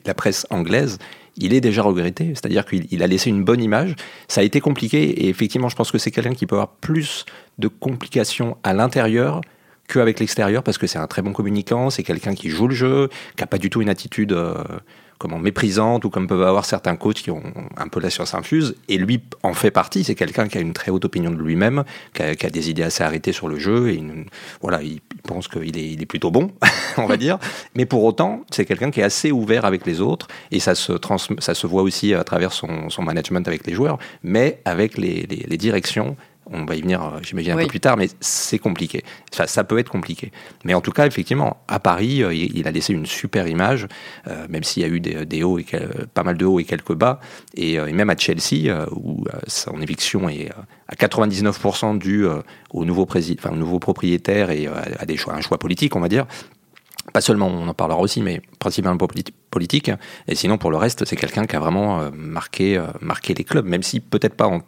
la, 0.04 0.14
presse 0.14 0.46
anglaise, 0.50 0.98
il 1.36 1.54
est 1.54 1.60
déjà 1.60 1.82
regretté, 1.82 2.28
c'est-à-dire 2.34 2.64
qu'il 2.66 3.02
a 3.02 3.06
laissé 3.06 3.30
une 3.30 3.44
bonne 3.44 3.62
image. 3.62 3.94
Ça 4.28 4.42
a 4.42 4.44
été 4.44 4.60
compliqué 4.60 5.02
et 5.24 5.28
effectivement, 5.28 5.68
je 5.68 5.76
pense 5.76 5.90
que 5.90 5.98
c'est 5.98 6.10
quelqu'un 6.10 6.34
qui 6.34 6.46
peut 6.46 6.56
avoir 6.56 6.72
plus 6.76 7.24
de 7.58 7.68
complications 7.68 8.56
à 8.62 8.74
l'intérieur 8.74 9.40
qu'avec 9.88 10.20
l'extérieur 10.20 10.62
parce 10.62 10.78
que 10.78 10.86
c'est 10.86 10.98
un 10.98 11.06
très 11.06 11.22
bon 11.22 11.32
communicant, 11.32 11.90
c'est 11.90 12.02
quelqu'un 12.02 12.34
qui 12.34 12.50
joue 12.50 12.68
le 12.68 12.74
jeu, 12.74 13.08
qui 13.36 13.42
n'a 13.42 13.46
pas 13.46 13.58
du 13.58 13.70
tout 13.70 13.82
une 13.82 13.88
attitude 13.88 14.32
euh, 14.32 14.54
comment 15.22 15.38
méprisante 15.38 16.04
ou 16.04 16.10
comme 16.10 16.26
peuvent 16.26 16.42
avoir 16.42 16.64
certains 16.64 16.96
coachs 16.96 17.22
qui 17.22 17.30
ont 17.30 17.44
un 17.76 17.86
peu 17.86 18.00
la 18.00 18.10
science 18.10 18.34
infuse. 18.34 18.74
Et 18.88 18.98
lui 18.98 19.22
en 19.44 19.54
fait 19.54 19.70
partie. 19.70 20.02
C'est 20.02 20.16
quelqu'un 20.16 20.48
qui 20.48 20.58
a 20.58 20.60
une 20.60 20.72
très 20.72 20.90
haute 20.90 21.04
opinion 21.04 21.30
de 21.30 21.40
lui-même, 21.40 21.84
qui 22.12 22.22
a, 22.22 22.50
des 22.50 22.70
idées 22.70 22.82
assez 22.82 23.04
arrêtées 23.04 23.32
sur 23.32 23.46
le 23.46 23.56
jeu. 23.56 23.90
Et 23.90 24.02
voilà, 24.60 24.82
il 24.82 25.00
pense 25.22 25.46
qu'il 25.46 25.78
est, 25.78 26.06
plutôt 26.06 26.32
bon, 26.32 26.50
on 26.96 27.06
va 27.06 27.16
dire. 27.16 27.38
Mais 27.76 27.86
pour 27.86 28.02
autant, 28.02 28.44
c'est 28.50 28.64
quelqu'un 28.64 28.90
qui 28.90 28.98
est 28.98 29.04
assez 29.04 29.30
ouvert 29.30 29.64
avec 29.64 29.86
les 29.86 30.00
autres. 30.00 30.26
Et 30.50 30.58
ça 30.58 30.74
se, 30.74 30.94
ça 31.38 31.54
se 31.54 31.66
voit 31.68 31.82
aussi 31.82 32.14
à 32.14 32.24
travers 32.24 32.52
son, 32.52 32.88
management 32.98 33.46
avec 33.46 33.64
les 33.66 33.74
joueurs, 33.74 33.98
mais 34.24 34.60
avec 34.64 34.98
les 34.98 35.26
directions 35.56 36.16
on 36.50 36.64
va 36.64 36.74
y 36.74 36.80
venir, 36.80 37.02
euh, 37.02 37.18
j'imagine, 37.22 37.52
un 37.52 37.56
peu 37.56 37.66
plus 37.66 37.80
tard, 37.80 37.96
mais 37.96 38.08
c'est 38.20 38.58
compliqué. 38.58 39.04
Ça, 39.30 39.46
ça 39.46 39.64
peut 39.64 39.78
être 39.78 39.88
compliqué. 39.88 40.32
Mais 40.64 40.74
en 40.74 40.80
tout 40.80 40.90
cas, 40.90 41.06
effectivement, 41.06 41.62
à 41.68 41.78
Paris, 41.78 42.22
euh, 42.22 42.34
il, 42.34 42.66
a 42.66 42.70
laissé 42.70 42.92
une 42.92 43.06
super 43.06 43.46
image, 43.46 43.86
euh, 44.26 44.46
même 44.48 44.64
s'il 44.64 44.82
y 44.82 44.86
a 44.86 44.88
eu 44.88 45.00
des, 45.00 45.42
hauts 45.42 45.58
et 45.58 45.66
pas 46.14 46.22
mal 46.22 46.36
de 46.36 46.44
hauts 46.44 46.58
et 46.58 46.64
quelques 46.64 46.94
bas. 46.94 47.20
Et, 47.54 47.78
même 47.92 48.10
à 48.10 48.16
Chelsea, 48.16 48.86
où 48.90 49.24
son 49.46 49.80
éviction 49.80 50.28
est 50.28 50.50
à 50.88 50.94
99% 50.94 51.98
due 51.98 52.26
au 52.70 52.84
nouveau, 52.84 53.06
président, 53.06 53.40
enfin, 53.44 53.54
au 53.54 53.58
nouveau 53.58 53.78
propriétaire 53.78 54.50
et 54.50 54.66
à, 54.66 55.04
des 55.04 55.16
choix, 55.16 55.34
un 55.34 55.40
choix 55.40 55.58
politique, 55.58 55.96
on 55.96 56.00
va 56.00 56.08
dire 56.08 56.26
pas 57.12 57.20
seulement, 57.20 57.48
on 57.48 57.66
en 57.66 57.74
parlera 57.74 57.98
aussi, 57.98 58.22
mais 58.22 58.40
principalement 58.60 58.96
politique. 59.50 59.90
Et 60.28 60.34
sinon, 60.36 60.56
pour 60.56 60.70
le 60.70 60.76
reste, 60.76 61.04
c'est 61.04 61.16
quelqu'un 61.16 61.46
qui 61.46 61.56
a 61.56 61.60
vraiment 61.60 62.10
marqué, 62.12 62.80
marqué 63.00 63.34
les 63.34 63.42
clubs, 63.44 63.66
même 63.66 63.82
si 63.82 63.98
peut-être 63.98 64.34
pas 64.34 64.46
en 64.46 64.60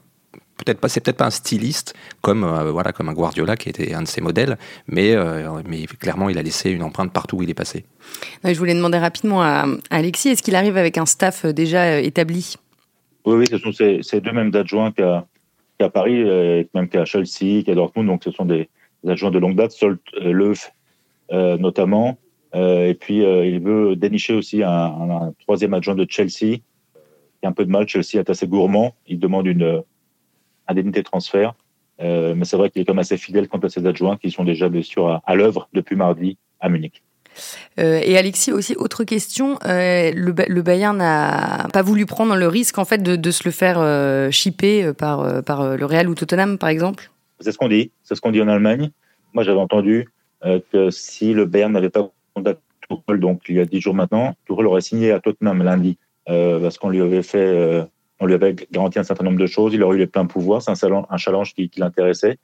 peut-être 0.56 0.80
pas, 0.80 0.88
c'est 0.88 1.00
peut-être 1.00 1.16
pas 1.16 1.26
un 1.26 1.30
styliste 1.30 1.94
comme 2.20 2.44
euh, 2.44 2.70
voilà 2.70 2.92
comme 2.92 3.08
un 3.08 3.12
Guardiola 3.12 3.56
qui 3.56 3.68
était 3.68 3.94
un 3.94 4.02
de 4.02 4.08
ses 4.08 4.20
modèles, 4.20 4.58
mais 4.86 5.14
euh, 5.14 5.62
mais 5.68 5.84
clairement 5.86 6.28
il 6.28 6.38
a 6.38 6.42
laissé 6.42 6.70
une 6.70 6.82
empreinte 6.82 7.12
partout 7.12 7.38
où 7.38 7.42
il 7.42 7.50
est 7.50 7.54
passé. 7.54 7.84
je 8.44 8.56
voulais 8.58 8.74
demander 8.74 8.98
rapidement 8.98 9.42
à, 9.42 9.66
Alexis, 9.90 10.30
est-ce 10.30 10.42
qu'il 10.42 10.56
arrive 10.56 10.76
avec 10.76 10.98
un 10.98 11.06
staff 11.06 11.44
euh, 11.44 11.52
déjà 11.52 12.00
établi? 12.00 12.54
Oui, 13.24 13.36
oui, 13.36 13.46
ce 13.50 13.58
sont 13.58 13.72
ces, 13.72 14.20
deux 14.20 14.32
mêmes 14.32 14.54
adjoints 14.54 14.92
qu'à 14.92 15.88
Paris, 15.88 16.22
même 16.74 16.90
qu'à 16.90 17.06
Chelsea, 17.06 17.62
qu'à 17.64 17.74
Dortmund, 17.74 18.06
donc 18.06 18.22
ce 18.22 18.30
sont 18.30 18.44
des, 18.44 18.68
adjoints 19.08 19.30
de 19.30 19.38
longue 19.38 19.56
date, 19.56 19.72
Solt 19.72 19.98
Leuf 20.20 20.70
notamment, 21.32 22.18
et 22.52 22.94
puis 23.00 23.20
il 23.20 23.60
veut 23.60 23.96
dénicher 23.96 24.34
aussi 24.34 24.62
un, 24.62 24.70
un, 24.70 25.32
troisième 25.40 25.72
adjoint 25.72 25.94
de 25.94 26.06
Chelsea. 26.06 26.58
Il 27.42 27.46
a 27.46 27.48
un 27.48 27.52
peu 27.52 27.64
de 27.64 27.70
mal, 27.70 27.88
Chelsea 27.88 28.20
est 28.20 28.28
assez 28.28 28.46
gourmand, 28.46 28.94
il 29.06 29.18
demande 29.18 29.46
une 29.46 29.82
indemnité 30.68 31.00
de 31.00 31.04
transfert. 31.04 31.54
Euh, 32.00 32.34
mais 32.34 32.44
c'est 32.44 32.56
vrai 32.56 32.70
qu'il 32.70 32.82
est 32.82 32.84
comme 32.84 32.98
assez 32.98 33.16
fidèle 33.16 33.48
quant 33.48 33.58
à 33.58 33.68
ses 33.68 33.86
adjoints 33.86 34.16
qui 34.16 34.30
sont 34.30 34.44
déjà 34.44 34.68
bien 34.68 34.82
sûr 34.82 35.20
à, 35.24 35.34
l'œuvre 35.34 35.68
depuis 35.72 35.94
mardi 35.94 36.36
à 36.60 36.68
Munich. 36.68 37.02
et 37.76 38.18
Alexis 38.18 38.52
aussi 38.52 38.74
autre 38.76 39.04
question. 39.04 39.58
le, 39.62 40.60
Bayern 40.62 40.96
n'a 40.96 41.68
pas 41.72 41.82
voulu 41.82 42.06
prendre 42.06 42.34
le 42.34 42.48
risque 42.48 42.78
en 42.78 42.84
fait 42.84 43.02
de, 43.02 43.30
se 43.30 43.42
le 43.44 43.52
faire 43.52 44.32
chipper 44.32 44.92
par 44.92 45.44
par 45.44 45.76
le 45.76 45.84
Real 45.84 46.08
ou 46.08 46.14
Tottenham 46.14 46.58
par 46.58 46.68
exemple? 46.68 47.10
C'est 47.40 47.52
ce 47.52 47.58
qu'on 47.58 47.68
dit. 47.68 47.90
C'est 48.02 48.14
ce 48.14 48.20
qu'on 48.20 48.32
dit 48.32 48.42
en 48.42 48.48
Allemagne. 48.48 48.90
Moi 49.32 49.44
j'avais 49.44 49.60
entendu 49.60 50.08
que 50.42 50.90
si 50.90 51.32
le 51.32 51.44
Bayern 51.44 51.72
n'avait 51.72 51.90
pas 51.90 52.08
contacté 52.34 52.62
Tuchel, 52.88 53.20
donc 53.20 53.42
il 53.48 53.56
y 53.56 53.60
a 53.60 53.64
dix 53.66 53.80
jours 53.80 53.94
maintenant, 53.94 54.34
Tuchel 54.46 54.66
aurait 54.66 54.80
signé 54.80 55.12
à 55.12 55.20
Tottenham 55.20 55.62
lundi 55.62 55.96
parce 56.26 56.78
qu'on 56.78 56.88
lui 56.88 57.02
avait 57.02 57.22
fait 57.22 57.86
on 58.24 58.26
lui 58.26 58.34
avait 58.34 58.56
garanti 58.72 58.98
un 58.98 59.02
certain 59.04 59.24
nombre 59.24 59.38
de 59.38 59.46
choses. 59.46 59.74
Il 59.74 59.82
aurait 59.82 59.96
eu 59.96 59.98
les 59.98 60.06
pleins 60.06 60.24
pouvoirs. 60.24 60.62
C'est 60.62 60.70
un, 60.70 61.16
challenge 61.18 61.52
qui, 61.52 61.70
l'intéressait, 61.76 62.38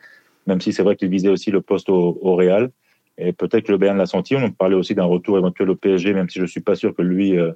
même 0.47 0.61
si 0.61 0.75
c'est 0.75 0.83
vrai 0.83 0.95
qu'il 0.95 1.09
visait 1.09 1.31
aussi 1.31 1.51
le 1.51 1.63
poste 1.63 1.89
au, 1.89 2.35
Real. 2.37 2.71
Et 3.17 3.33
peut-être 3.33 3.65
que 3.65 3.73
le 3.73 3.79
Bayern 3.79 3.97
l'a 3.97 4.05
senti. 4.05 4.37
On 4.37 4.51
parlait 4.51 4.77
aussi 4.77 4.95
d'un 4.95 5.07
retour 5.07 5.39
éventuel 5.39 5.71
au 5.71 5.77
PSG, 5.77 6.13
même 6.13 6.29
si 6.29 6.39
je 6.39 6.43
ne 6.43 6.49
suis 6.49 6.61
pas 6.61 6.75
sûr 6.75 6.95
que 6.95 7.01
lui 7.01 7.39
euh, 7.39 7.53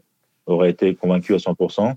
aurait 0.47 0.71
été 0.71 0.95
convaincu 0.95 1.35
à 1.35 1.37
100%. 1.37 1.95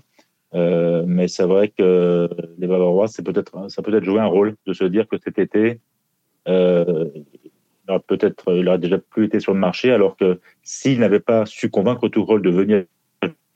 Euh, 0.54 1.04
mais 1.06 1.28
c'est 1.28 1.44
vrai 1.44 1.68
que 1.68 2.28
les 2.58 2.66
Bavarois, 2.66 3.06
peut-être, 3.24 3.70
ça 3.70 3.80
peut 3.80 3.94
être 3.94 4.04
jouer 4.04 4.20
un 4.20 4.26
rôle 4.26 4.54
de 4.66 4.74
se 4.74 4.84
dire 4.84 5.08
que 5.08 5.16
cet 5.22 5.38
été, 5.38 5.80
euh, 6.46 7.06
peut-être, 8.06 8.54
il 8.54 8.68
aurait 8.68 8.78
déjà 8.78 8.98
plus 8.98 9.24
été 9.24 9.40
sur 9.40 9.54
le 9.54 9.60
marché, 9.60 9.92
alors 9.92 10.14
que 10.16 10.40
s'il 10.62 11.00
n'avait 11.00 11.20
pas 11.20 11.46
su 11.46 11.70
convaincre 11.70 12.08
tout 12.08 12.24
rôle 12.24 12.42
de 12.42 12.50
venir 12.50 12.84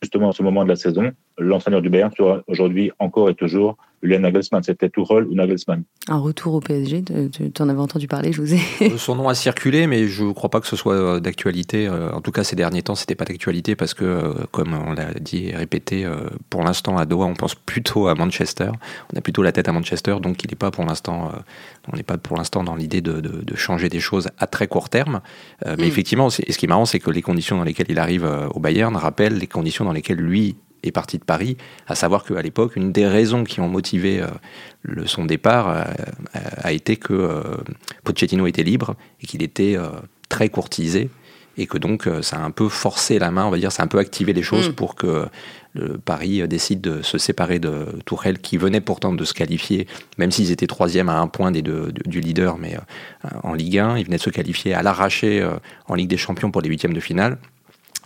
justement 0.02 0.30
à 0.30 0.32
ce 0.32 0.42
moment 0.42 0.64
de 0.64 0.68
la 0.70 0.76
saison, 0.76 1.12
l'entraîneur 1.42 1.82
du 1.82 1.90
Bayern 1.90 2.12
sera 2.16 2.42
aujourd'hui 2.46 2.90
encore 2.98 3.30
et 3.30 3.34
toujours 3.34 3.76
Julian 4.02 4.20
Nagelsmann. 4.20 4.62
C'était 4.62 4.90
Tuchel 4.90 5.24
ou 5.24 5.34
Nagelsmann. 5.34 5.84
Un 6.08 6.18
retour 6.18 6.54
au 6.54 6.60
PSG, 6.60 7.04
tu 7.30 7.62
en 7.62 7.68
avais 7.68 7.78
entendu 7.78 8.08
parler, 8.08 8.32
José 8.32 8.58
euh, 8.82 8.96
Son 8.96 9.14
nom 9.14 9.28
a 9.28 9.34
circulé, 9.34 9.86
mais 9.86 10.08
je 10.08 10.24
ne 10.24 10.32
crois 10.32 10.50
pas 10.50 10.60
que 10.60 10.66
ce 10.66 10.76
soit 10.76 10.94
euh, 10.94 11.20
d'actualité. 11.20 11.86
Euh, 11.86 12.10
en 12.12 12.20
tout 12.20 12.32
cas, 12.32 12.42
ces 12.42 12.56
derniers 12.56 12.82
temps, 12.82 12.96
c'était 12.96 13.14
pas 13.14 13.24
d'actualité 13.24 13.76
parce 13.76 13.94
que, 13.94 14.34
comme 14.50 14.74
on 14.74 14.92
l'a 14.92 15.14
dit 15.14 15.48
et 15.48 15.56
répété, 15.56 16.08
pour 16.50 16.62
l'instant 16.62 16.96
à 16.98 17.06
Doha, 17.06 17.26
on 17.26 17.34
pense 17.34 17.54
plutôt 17.54 18.08
à 18.08 18.14
Manchester. 18.14 18.70
On 19.14 19.18
a 19.18 19.20
plutôt 19.20 19.42
la 19.42 19.52
tête 19.52 19.68
à 19.68 19.72
Manchester, 19.72 20.16
donc 20.20 20.42
il 20.42 20.50
n'est 20.50 20.56
pas 20.56 20.70
pour 20.70 20.84
l'instant, 20.84 21.32
on 21.92 21.96
n'est 21.96 22.02
pas 22.02 22.18
pour 22.18 22.36
l'instant 22.36 22.64
dans 22.64 22.74
l'idée 22.74 23.00
de, 23.00 23.22
changer 23.54 23.88
des 23.88 24.00
choses 24.00 24.28
à 24.38 24.46
très 24.46 24.66
court 24.66 24.88
terme. 24.88 25.20
mais 25.64 25.76
mm. 25.76 25.80
effectivement, 25.82 26.30
ce 26.30 26.42
qui 26.42 26.66
est 26.66 26.68
marrant, 26.68 26.86
c'est 26.86 26.98
que 26.98 27.10
les 27.10 27.22
conditions 27.22 27.58
dans 27.58 27.64
lesquelles 27.64 27.90
il 27.90 27.98
arrive 27.98 28.28
au 28.54 28.60
Bayern 28.60 28.96
rappellent 28.96 29.38
les 29.38 29.46
conditions 29.46 29.84
dans 29.84 29.92
lesquelles 29.92 30.18
lui 30.18 30.56
est 30.82 30.92
parti 30.92 31.18
de 31.18 31.24
Paris, 31.24 31.56
à 31.86 31.94
savoir 31.94 32.24
qu'à 32.24 32.42
l'époque, 32.42 32.76
une 32.76 32.92
des 32.92 33.06
raisons 33.06 33.44
qui 33.44 33.60
ont 33.60 33.68
motivé 33.68 34.20
euh, 34.20 34.26
le, 34.82 35.06
son 35.06 35.24
départ 35.24 35.68
euh, 35.68 35.84
a 36.34 36.72
été 36.72 36.96
que 36.96 37.12
euh, 37.12 37.42
Pochettino 38.04 38.46
était 38.46 38.62
libre 38.62 38.96
et 39.20 39.26
qu'il 39.26 39.42
était 39.42 39.76
très 40.28 40.48
courtisé 40.48 41.10
et 41.58 41.66
que 41.66 41.76
donc 41.76 42.08
ça 42.22 42.36
a 42.36 42.40
un 42.40 42.50
peu 42.50 42.68
forcé 42.68 43.18
la 43.18 43.30
main, 43.30 43.44
on 43.44 43.50
va 43.50 43.58
dire, 43.58 43.70
ça 43.70 43.82
a 43.82 43.84
un 43.84 43.88
peu 43.88 43.98
activé 43.98 44.32
les 44.32 44.42
choses 44.42 44.70
mm. 44.70 44.72
pour 44.72 44.94
que 44.94 45.26
le 45.74 45.98
Paris 45.98 46.46
décide 46.48 46.80
de 46.80 47.02
se 47.02 47.18
séparer 47.18 47.58
de 47.58 47.86
Tourelle, 48.06 48.38
qui 48.38 48.56
venait 48.56 48.80
pourtant 48.80 49.12
de 49.12 49.24
se 49.24 49.34
qualifier, 49.34 49.86
même 50.18 50.30
s'ils 50.30 50.50
étaient 50.50 50.66
troisième 50.66 51.08
à 51.08 51.18
un 51.18 51.28
point 51.28 51.50
des 51.50 51.62
deux, 51.62 51.92
du 52.06 52.20
leader, 52.20 52.58
mais 52.58 52.76
en 53.42 53.52
Ligue 53.52 53.78
1, 53.78 53.98
ils 53.98 54.04
venaient 54.04 54.16
de 54.16 54.22
se 54.22 54.30
qualifier 54.30 54.74
à 54.74 54.82
l'arraché 54.82 55.46
en 55.86 55.94
Ligue 55.94 56.08
des 56.08 56.16
Champions 56.16 56.50
pour 56.50 56.62
les 56.62 56.70
huitièmes 56.70 56.94
de 56.94 57.00
finale. 57.00 57.38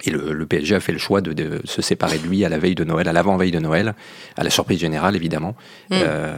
Et 0.05 0.11
le, 0.11 0.47
PSG 0.47 0.75
a 0.75 0.81
fait 0.81 0.93
le 0.93 0.99
choix 0.99 1.21
de, 1.21 1.61
se 1.65 1.83
séparer 1.83 2.19
de 2.19 2.27
lui 2.27 2.45
à 2.45 2.49
la 2.49 2.59
veille 2.59 2.75
de 2.75 2.85
Noël, 2.85 3.09
à 3.09 3.13
l'avant-veille 3.13 3.51
de 3.51 3.59
Noël, 3.59 3.95
à 4.37 4.45
la 4.45 4.51
surprise 4.51 4.79
générale 4.79 5.17
évidemment, 5.17 5.57
mm. 5.91 5.95
euh, 5.95 6.37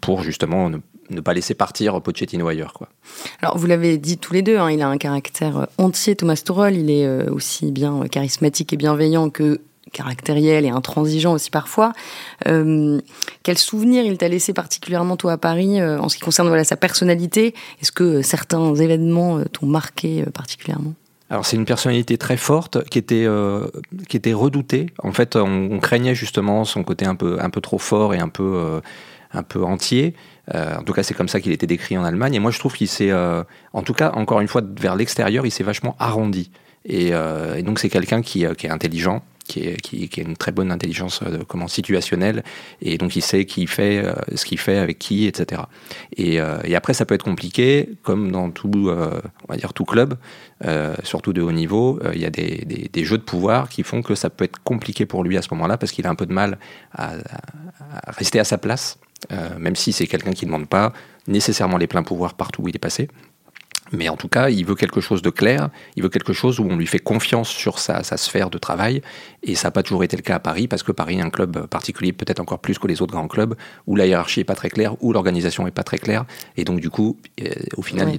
pour 0.00 0.22
justement 0.22 0.70
ne, 0.70 1.20
pas 1.20 1.32
laisser 1.32 1.54
partir 1.54 2.00
Pochettino 2.02 2.48
ailleurs. 2.48 2.72
Quoi. 2.72 2.88
Alors 3.42 3.58
vous 3.58 3.66
l'avez 3.66 3.96
dit 3.96 4.18
tous 4.18 4.32
les 4.32 4.42
deux, 4.42 4.58
hein, 4.58 4.70
il 4.70 4.82
a 4.82 4.88
un 4.88 4.98
caractère 4.98 5.58
euh, 5.58 5.66
entier, 5.78 6.16
Thomas 6.16 6.42
Tuchel, 6.44 6.76
il 6.76 6.90
est 6.90 7.06
euh, 7.06 7.30
aussi 7.30 7.70
bien 7.70 8.06
charismatique 8.08 8.72
et 8.72 8.76
bienveillant 8.76 9.30
que 9.30 9.60
caractériel 9.92 10.64
et 10.64 10.70
intransigeant 10.70 11.32
aussi 11.32 11.50
parfois. 11.50 11.92
quel 12.44 13.58
souvenir 13.58 14.04
il 14.04 14.18
t'a 14.18 14.28
laissé 14.28 14.52
particulièrement 14.52 15.16
toi 15.16 15.32
à 15.32 15.36
Paris 15.36 15.82
en 15.82 16.08
ce 16.08 16.14
qui 16.14 16.22
concerne 16.22 16.46
voilà, 16.46 16.62
sa 16.62 16.76
personnalité? 16.76 17.54
Est-ce 17.82 17.90
que 17.90 18.22
certains 18.22 18.72
événements 18.76 19.42
t'ont 19.52 19.66
marqué 19.66 20.24
particulièrement? 20.32 20.94
Alors 21.30 21.46
c'est 21.46 21.56
une 21.56 21.64
personnalité 21.64 22.18
très 22.18 22.36
forte 22.36 22.84
qui 22.90 22.98
était 22.98 23.24
euh, 23.24 23.68
qui 24.08 24.16
était 24.16 24.32
redoutée. 24.32 24.86
En 24.98 25.12
fait, 25.12 25.36
on, 25.36 25.78
craignait 25.78 26.14
justement 26.14 26.64
son 26.64 26.82
côté 26.82 27.06
un 27.06 27.14
peu 27.14 27.38
un 27.40 27.50
peu 27.50 27.60
trop 27.60 27.78
fort 27.78 28.14
et 28.14 28.18
un 28.18 28.28
peu 28.28 28.52
euh, 28.56 28.80
un 29.32 29.44
peu 29.44 29.62
entier. 29.62 30.14
Euh, 30.52 30.76
en 30.76 30.82
tout 30.82 30.92
cas, 30.92 31.04
c'est 31.04 31.14
comme 31.14 31.28
ça 31.28 31.40
qu'il 31.40 31.52
était 31.52 31.68
décrit 31.68 31.96
en 31.96 32.02
Allemagne. 32.02 32.34
Et 32.34 32.40
moi, 32.40 32.50
je 32.50 32.58
trouve 32.58 32.74
qu'il 32.74 32.88
s'est, 32.88 33.12
en 33.12 33.82
tout 33.84 33.94
cas, 33.94 34.10
encore 34.14 34.40
une 34.40 34.48
fois, 34.48 34.62
vers 34.80 34.96
l'extérieur, 34.96 35.46
il 35.46 35.52
s'est 35.52 35.62
vachement 35.62 35.94
arrondi. 36.00 36.50
Et, 36.84 37.10
et 37.10 37.62
donc, 37.62 37.78
c'est 37.78 37.88
quelqu'un 37.88 38.22
qui, 38.22 38.44
qui 38.58 38.66
est 38.66 38.70
intelligent, 38.70 39.22
qui, 39.50 40.04
est, 40.04 40.18
a 40.18 40.22
une 40.22 40.36
très 40.36 40.52
bonne 40.52 40.70
intelligence 40.70 41.20
euh, 41.22 41.40
comment, 41.46 41.68
situationnelle, 41.68 42.44
et 42.80 42.98
donc 42.98 43.16
il 43.16 43.22
sait 43.22 43.44
qui 43.44 43.66
fait, 43.66 44.04
euh, 44.04 44.14
ce 44.34 44.44
qu'il 44.44 44.58
fait, 44.58 44.78
avec 44.78 44.98
qui, 44.98 45.26
etc. 45.26 45.62
Et, 46.16 46.40
euh, 46.40 46.58
et, 46.64 46.76
après, 46.76 46.94
ça 46.94 47.04
peut 47.04 47.14
être 47.14 47.24
compliqué, 47.24 47.90
comme 48.02 48.30
dans 48.30 48.50
tout, 48.50 48.90
on 48.90 49.52
va 49.52 49.56
dire 49.56 49.72
tout 49.72 49.84
club, 49.84 50.16
surtout 51.02 51.32
de 51.32 51.42
haut 51.42 51.52
niveau, 51.52 52.00
il 52.14 52.20
y 52.20 52.26
a 52.26 52.30
des, 52.30 53.04
jeux 53.04 53.18
de 53.18 53.22
pouvoir 53.22 53.68
qui 53.68 53.82
font 53.82 54.02
que 54.02 54.14
ça 54.14 54.30
peut 54.30 54.44
être 54.44 54.62
compliqué 54.62 55.06
pour 55.06 55.24
lui 55.24 55.36
à 55.36 55.42
ce 55.42 55.48
moment-là, 55.52 55.76
parce 55.78 55.92
qu'il 55.92 56.06
a 56.06 56.10
un 56.10 56.14
peu 56.14 56.26
de 56.26 56.32
mal 56.32 56.58
à, 56.92 57.14
à 58.04 58.10
rester 58.12 58.38
à 58.38 58.44
sa 58.44 58.58
place, 58.58 58.98
même 59.58 59.76
si 59.76 59.92
c'est 59.92 60.06
quelqu'un 60.06 60.32
qui 60.32 60.46
ne 60.46 60.50
demande 60.50 60.68
pas 60.68 60.92
nécessairement 61.26 61.76
les 61.76 61.86
pleins 61.86 62.02
pouvoirs 62.02 62.34
partout 62.34 62.62
où 62.62 62.68
il 62.68 62.76
est 62.76 62.78
passé. 62.78 63.08
Mais 63.92 64.08
en 64.08 64.16
tout 64.16 64.28
cas, 64.28 64.48
il 64.50 64.64
veut 64.64 64.74
quelque 64.74 65.00
chose 65.00 65.22
de 65.22 65.30
clair, 65.30 65.70
il 65.96 66.02
veut 66.02 66.08
quelque 66.08 66.32
chose 66.32 66.60
où 66.60 66.64
on 66.64 66.76
lui 66.76 66.86
fait 66.86 66.98
confiance 66.98 67.48
sur 67.48 67.78
sa, 67.78 68.02
sphère 68.02 68.50
de 68.50 68.58
travail, 68.58 69.02
et 69.42 69.54
ça 69.54 69.68
n'a 69.68 69.72
pas 69.72 69.82
toujours 69.82 70.04
été 70.04 70.16
le 70.16 70.22
cas 70.22 70.36
à 70.36 70.38
Paris, 70.38 70.68
parce 70.68 70.82
que 70.82 70.92
Paris 70.92 71.18
est 71.18 71.22
un 71.22 71.30
club 71.30 71.66
particulier, 71.66 72.12
peut-être 72.12 72.40
encore 72.40 72.58
plus 72.58 72.78
que 72.78 72.86
les 72.86 73.02
autres 73.02 73.12
grands 73.12 73.28
clubs, 73.28 73.54
où 73.86 73.96
la 73.96 74.06
hiérarchie 74.06 74.40
n'est 74.40 74.44
pas 74.44 74.54
très 74.54 74.70
claire, 74.70 74.94
où 75.00 75.12
l'organisation 75.12 75.64
n'est 75.64 75.70
pas 75.70 75.82
très 75.82 75.98
claire, 75.98 76.24
et 76.56 76.64
donc 76.64 76.80
du 76.80 76.90
coup, 76.90 77.16
euh, 77.40 77.50
au 77.76 77.82
final... 77.82 78.18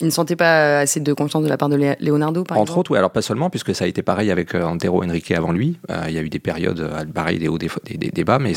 Il, 0.00 0.06
ne 0.06 0.10
sentait 0.10 0.36
pas 0.36 0.80
assez 0.80 1.00
de 1.00 1.12
confiance 1.12 1.42
de 1.42 1.48
la 1.48 1.56
part 1.56 1.68
de 1.68 1.94
Leonardo, 2.00 2.44
par 2.44 2.58
Entre 2.58 2.78
autres, 2.78 2.90
oui, 2.92 2.98
alors 2.98 3.10
pas 3.10 3.22
seulement, 3.22 3.50
puisque 3.50 3.74
ça 3.74 3.84
a 3.84 3.88
été 3.88 4.02
pareil 4.02 4.30
avec 4.30 4.54
euh, 4.54 4.64
Antero 4.64 5.02
Henrique 5.02 5.30
avant 5.32 5.52
lui, 5.52 5.78
euh, 5.90 6.04
il 6.08 6.14
y 6.14 6.18
a 6.18 6.22
eu 6.22 6.28
des 6.28 6.38
périodes, 6.38 6.88
pareil, 7.12 7.38
des 7.38 7.48
hauts, 7.48 7.58
des, 7.58 7.70
des, 7.96 8.10
débats, 8.10 8.38
mais 8.38 8.52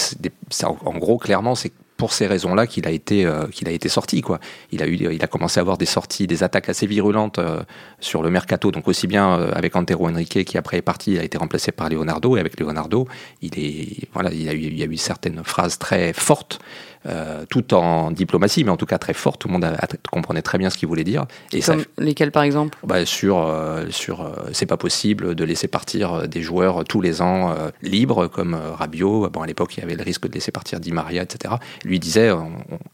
en 0.61 0.97
gros, 0.97 1.17
clairement, 1.17 1.55
c'est 1.55 1.71
pour 1.97 2.13
ces 2.13 2.27
raisons-là 2.27 2.67
qu'il 2.67 2.87
a 2.87 2.91
été 2.91 3.25
euh, 3.25 3.47
qu'il 3.47 3.67
a 3.67 3.71
été 3.71 3.89
sorti 3.89 4.21
quoi. 4.21 4.39
Il 4.71 4.81
a 4.81 4.87
eu 4.87 4.95
il 4.95 5.23
a 5.23 5.27
commencé 5.27 5.59
à 5.59 5.61
avoir 5.61 5.77
des 5.77 5.85
sorties, 5.85 6.27
des 6.27 6.43
attaques 6.43 6.69
assez 6.69 6.87
virulentes 6.87 7.39
euh, 7.39 7.61
sur 7.99 8.23
le 8.23 8.29
mercato, 8.29 8.71
donc 8.71 8.87
aussi 8.87 9.07
bien 9.07 9.39
euh, 9.39 9.51
avec 9.53 9.75
Antero 9.75 10.09
Henrique 10.09 10.43
qui 10.43 10.57
après 10.57 10.77
est 10.77 10.81
parti, 10.81 11.17
a 11.17 11.23
été 11.23 11.37
remplacé 11.37 11.71
par 11.71 11.89
Leonardo 11.89 12.37
et 12.37 12.39
avec 12.39 12.59
Leonardo, 12.59 13.07
il 13.41 13.57
est 13.59 14.09
voilà, 14.13 14.31
il 14.31 14.49
a 14.49 14.53
il 14.53 14.77
y 14.77 14.83
a 14.83 14.85
eu 14.85 14.97
certaines 14.97 15.43
phrases 15.43 15.77
très 15.77 16.13
fortes 16.13 16.59
euh, 17.05 17.43
tout 17.49 17.73
en 17.73 18.11
diplomatie, 18.11 18.63
mais 18.63 18.69
en 18.71 18.77
tout 18.77 18.85
cas 18.85 18.97
très 18.97 19.13
forte. 19.13 19.41
Tout 19.41 19.49
le 19.49 19.53
monde 19.53 19.65
comprenait 20.09 20.41
très 20.41 20.57
bien 20.57 20.69
ce 20.69 20.77
qu'il 20.77 20.87
voulait 20.87 21.03
dire. 21.03 21.25
Et 21.51 21.59
Comme 21.59 21.83
lesquels, 21.97 22.31
par 22.31 22.43
exemple? 22.43 22.77
bah, 22.83 23.05
Sur, 23.05 23.39
euh, 23.39 23.85
sur 23.89 24.21
euh, 24.21 24.31
c'est 24.53 24.65
pas 24.65 24.77
possible 24.77 25.35
de 25.35 25.43
laisser 25.43 25.67
partir 25.67 26.29
des 26.29 26.41
joueurs 26.41 26.85
tous 26.85 27.01
les 27.01 27.21
ans 27.21 27.53
libres, 27.81 28.27
comme 28.27 28.55
Rabiot. 28.55 29.29
Bon, 29.29 29.41
à 29.41 29.47
l'époque, 29.47 29.75
il 29.75 29.81
y 29.81 29.83
avait 29.83 29.95
le 29.95 30.03
risque 30.03 30.27
de 30.27 30.33
laisser 30.33 30.51
partir 30.51 30.79
Di 30.79 30.91
Maria, 30.91 31.23
etc. 31.23 31.55
Lui 31.83 31.99
disait, 31.99 32.31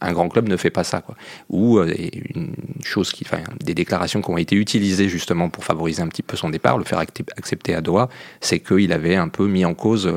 un 0.01 0.11
grand 0.13 0.29
club 0.29 0.49
ne 0.49 0.57
fait 0.57 0.71
pas 0.71 0.83
ça. 0.83 1.01
Quoi. 1.01 1.15
Ou 1.49 1.79
une 1.79 2.53
chose 2.83 3.11
qui, 3.11 3.25
enfin, 3.25 3.43
des 3.63 3.73
déclarations 3.75 4.21
qui 4.21 4.29
ont 4.31 4.37
été 4.37 4.55
utilisées 4.55 5.07
justement 5.07 5.49
pour 5.49 5.63
favoriser 5.63 6.01
un 6.01 6.07
petit 6.07 6.23
peu 6.23 6.35
son 6.35 6.49
départ, 6.49 6.77
le 6.77 6.83
faire 6.83 6.99
accepter 6.99 7.75
à 7.75 7.81
Doha, 7.81 8.09
c'est 8.41 8.59
qu'il 8.59 8.91
avait 8.91 9.15
un 9.15 9.27
peu 9.29 9.47
mis 9.47 9.65
en 9.65 9.73
cause 9.73 10.11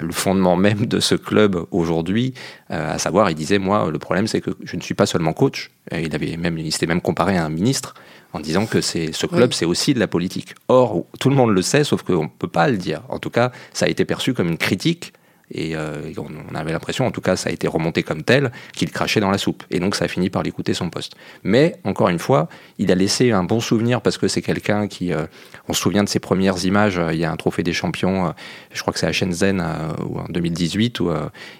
le 0.00 0.12
fondement 0.12 0.56
même 0.56 0.86
de 0.86 1.00
ce 1.00 1.14
club 1.14 1.66
aujourd'hui, 1.70 2.34
euh, 2.70 2.94
à 2.94 2.98
savoir, 2.98 3.30
il 3.30 3.34
disait, 3.34 3.58
moi, 3.58 3.90
le 3.90 3.98
problème, 3.98 4.26
c'est 4.26 4.40
que 4.40 4.50
je 4.62 4.76
ne 4.76 4.80
suis 4.80 4.94
pas 4.94 5.06
seulement 5.06 5.32
coach, 5.32 5.70
il 5.92 6.14
avait 6.14 6.36
même, 6.36 6.58
il 6.58 6.72
s'était 6.72 6.86
même 6.86 7.00
comparé 7.00 7.36
à 7.36 7.44
un 7.44 7.50
ministre, 7.50 7.94
en 8.32 8.40
disant 8.40 8.66
que 8.66 8.80
c'est 8.80 9.12
ce 9.12 9.26
club, 9.26 9.52
c'est 9.52 9.64
aussi 9.64 9.94
de 9.94 10.00
la 10.00 10.08
politique. 10.08 10.54
Or, 10.68 11.04
tout 11.20 11.30
le 11.30 11.36
monde 11.36 11.50
le 11.50 11.62
sait, 11.62 11.84
sauf 11.84 12.02
qu'on 12.02 12.24
ne 12.24 12.28
peut 12.28 12.48
pas 12.48 12.68
le 12.68 12.76
dire. 12.76 13.02
En 13.08 13.20
tout 13.20 13.30
cas, 13.30 13.52
ça 13.72 13.86
a 13.86 13.88
été 13.88 14.04
perçu 14.04 14.34
comme 14.34 14.48
une 14.48 14.58
critique 14.58 15.12
et 15.54 15.76
euh, 15.76 16.12
on 16.18 16.54
avait 16.54 16.72
l'impression, 16.72 17.06
en 17.06 17.10
tout 17.10 17.20
cas, 17.20 17.36
ça 17.36 17.48
a 17.48 17.52
été 17.52 17.68
remonté 17.68 18.02
comme 18.02 18.22
tel, 18.22 18.50
qu'il 18.72 18.90
crachait 18.90 19.20
dans 19.20 19.30
la 19.30 19.38
soupe. 19.38 19.62
Et 19.70 19.78
donc, 19.78 19.94
ça 19.94 20.04
a 20.04 20.08
fini 20.08 20.28
par 20.28 20.42
l'écouter 20.42 20.74
son 20.74 20.90
poste. 20.90 21.14
Mais, 21.44 21.76
encore 21.84 22.08
une 22.08 22.18
fois, 22.18 22.48
il 22.78 22.90
a 22.90 22.94
laissé 22.94 23.30
un 23.30 23.44
bon 23.44 23.60
souvenir 23.60 24.00
parce 24.00 24.18
que 24.18 24.28
c'est 24.28 24.42
quelqu'un 24.42 24.88
qui. 24.88 25.12
Euh, 25.12 25.26
on 25.68 25.72
se 25.72 25.80
souvient 25.80 26.04
de 26.04 26.08
ses 26.08 26.18
premières 26.18 26.64
images. 26.64 26.98
Euh, 26.98 27.14
il 27.14 27.20
y 27.20 27.24
a 27.24 27.30
un 27.30 27.36
trophée 27.36 27.62
des 27.62 27.72
champions, 27.72 28.34
je 28.72 28.80
crois 28.80 28.92
que 28.92 28.98
c'est 28.98 29.06
à 29.06 29.12
Shenzhen, 29.12 29.62
ou 30.04 30.18
en 30.18 30.26
2018, 30.28 31.00
où 31.00 31.10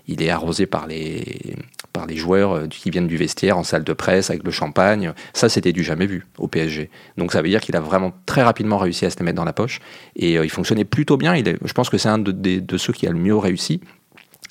il 0.09 0.23
est 0.23 0.31
arrosé 0.31 0.67
par 0.67 0.87
les, 0.87 1.57
par 1.95 2.05
les 2.07 2.17
joueurs 2.17 2.69
qui 2.69 2.91
viennent 2.91 3.07
du 3.07 3.17
vestiaire 3.17 3.57
en 3.57 3.63
salle 3.63 3.85
de 3.85 3.93
presse 3.95 4.29
avec 4.29 4.43
le 4.45 4.51
champagne. 4.51 5.15
Ça, 5.33 5.49
c'était 5.49 5.73
du 5.73 5.83
jamais 5.83 6.07
vu 6.07 6.27
au 6.37 6.49
PSG. 6.49 6.91
Donc, 7.17 7.33
ça 7.33 7.41
veut 7.41 7.49
dire 7.49 7.63
qu'il 7.63 7.75
a 7.77 7.81
vraiment 7.81 8.13
très 8.27 8.43
rapidement 8.43 8.77
réussi 8.77 9.07
à 9.07 9.11
se 9.11 9.19
les 9.19 9.25
mettre 9.25 9.37
dans 9.37 9.45
la 9.45 9.55
poche. 9.55 9.81
Et 10.17 10.35
il 10.35 10.51
fonctionnait 10.51 10.85
plutôt 10.85 11.17
bien. 11.17 11.35
Je 11.37 11.73
pense 11.73 11.89
que 11.89 11.97
c'est 11.97 12.11
un 12.11 12.19
de 12.19 12.77
ceux 12.77 12.93
qui 12.93 13.07
a 13.07 13.11
le 13.11 13.19
mieux 13.19 13.37
réussi 13.37 13.81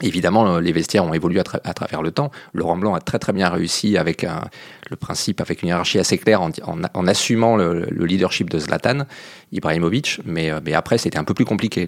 Évidemment, 0.01 0.57
les 0.59 0.71
vestiaires 0.71 1.05
ont 1.05 1.13
évolué 1.13 1.39
à, 1.39 1.73
travers 1.73 2.01
le 2.01 2.11
temps. 2.11 2.31
Laurent 2.53 2.77
Blanc 2.77 2.95
a 2.95 2.99
très 2.99 3.19
très 3.19 3.31
bien 3.31 3.49
réussi 3.49 3.95
avec 3.97 4.23
un, 4.23 4.41
le 4.89 4.95
principe, 4.95 5.39
avec 5.39 5.61
une 5.61 5.69
hiérarchie 5.69 5.99
assez 5.99 6.17
claire, 6.17 6.41
en, 6.41 6.51
en, 6.65 7.07
assumant 7.07 7.55
le, 7.55 7.85
leadership 8.05 8.49
de 8.49 8.59
Zlatan 8.59 9.05
Ibrahimovic. 9.51 10.19
Mais, 10.25 10.51
euh, 10.51 10.59
mais 10.65 10.73
après, 10.73 10.97
c'était 10.97 11.17
un 11.17 11.23
peu 11.23 11.33
plus 11.33 11.45
compliqué. 11.45 11.87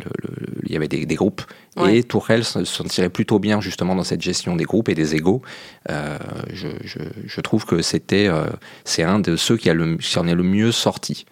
il 0.64 0.72
y 0.72 0.76
avait 0.76 0.88
des, 0.88 1.06
groupes. 1.16 1.42
Et 1.88 2.04
Tourelle 2.04 2.44
s'en 2.44 2.84
tirait 2.84 3.10
plutôt 3.10 3.40
bien 3.40 3.60
justement 3.60 3.96
dans 3.96 4.04
cette 4.04 4.22
gestion 4.22 4.56
des 4.56 4.66
groupes 4.66 4.88
et 4.90 4.96
des 4.96 5.16
égaux. 5.16 5.42
Euh, 5.90 6.18
je, 6.54 6.68
je, 7.26 7.42
trouve 7.42 7.66
que 7.66 7.82
c'était, 7.82 8.28
euh, 8.28 8.46
c'est 8.86 9.04
un 9.04 9.20
de 9.20 9.36
ceux 9.36 9.58
qui, 9.58 9.70
a 9.70 9.74
le, 9.74 9.98
qui 9.98 10.18
en 10.20 10.28
est 10.28 10.36
le 10.36 10.44
mieux 10.44 10.72
sorti. 10.72 11.26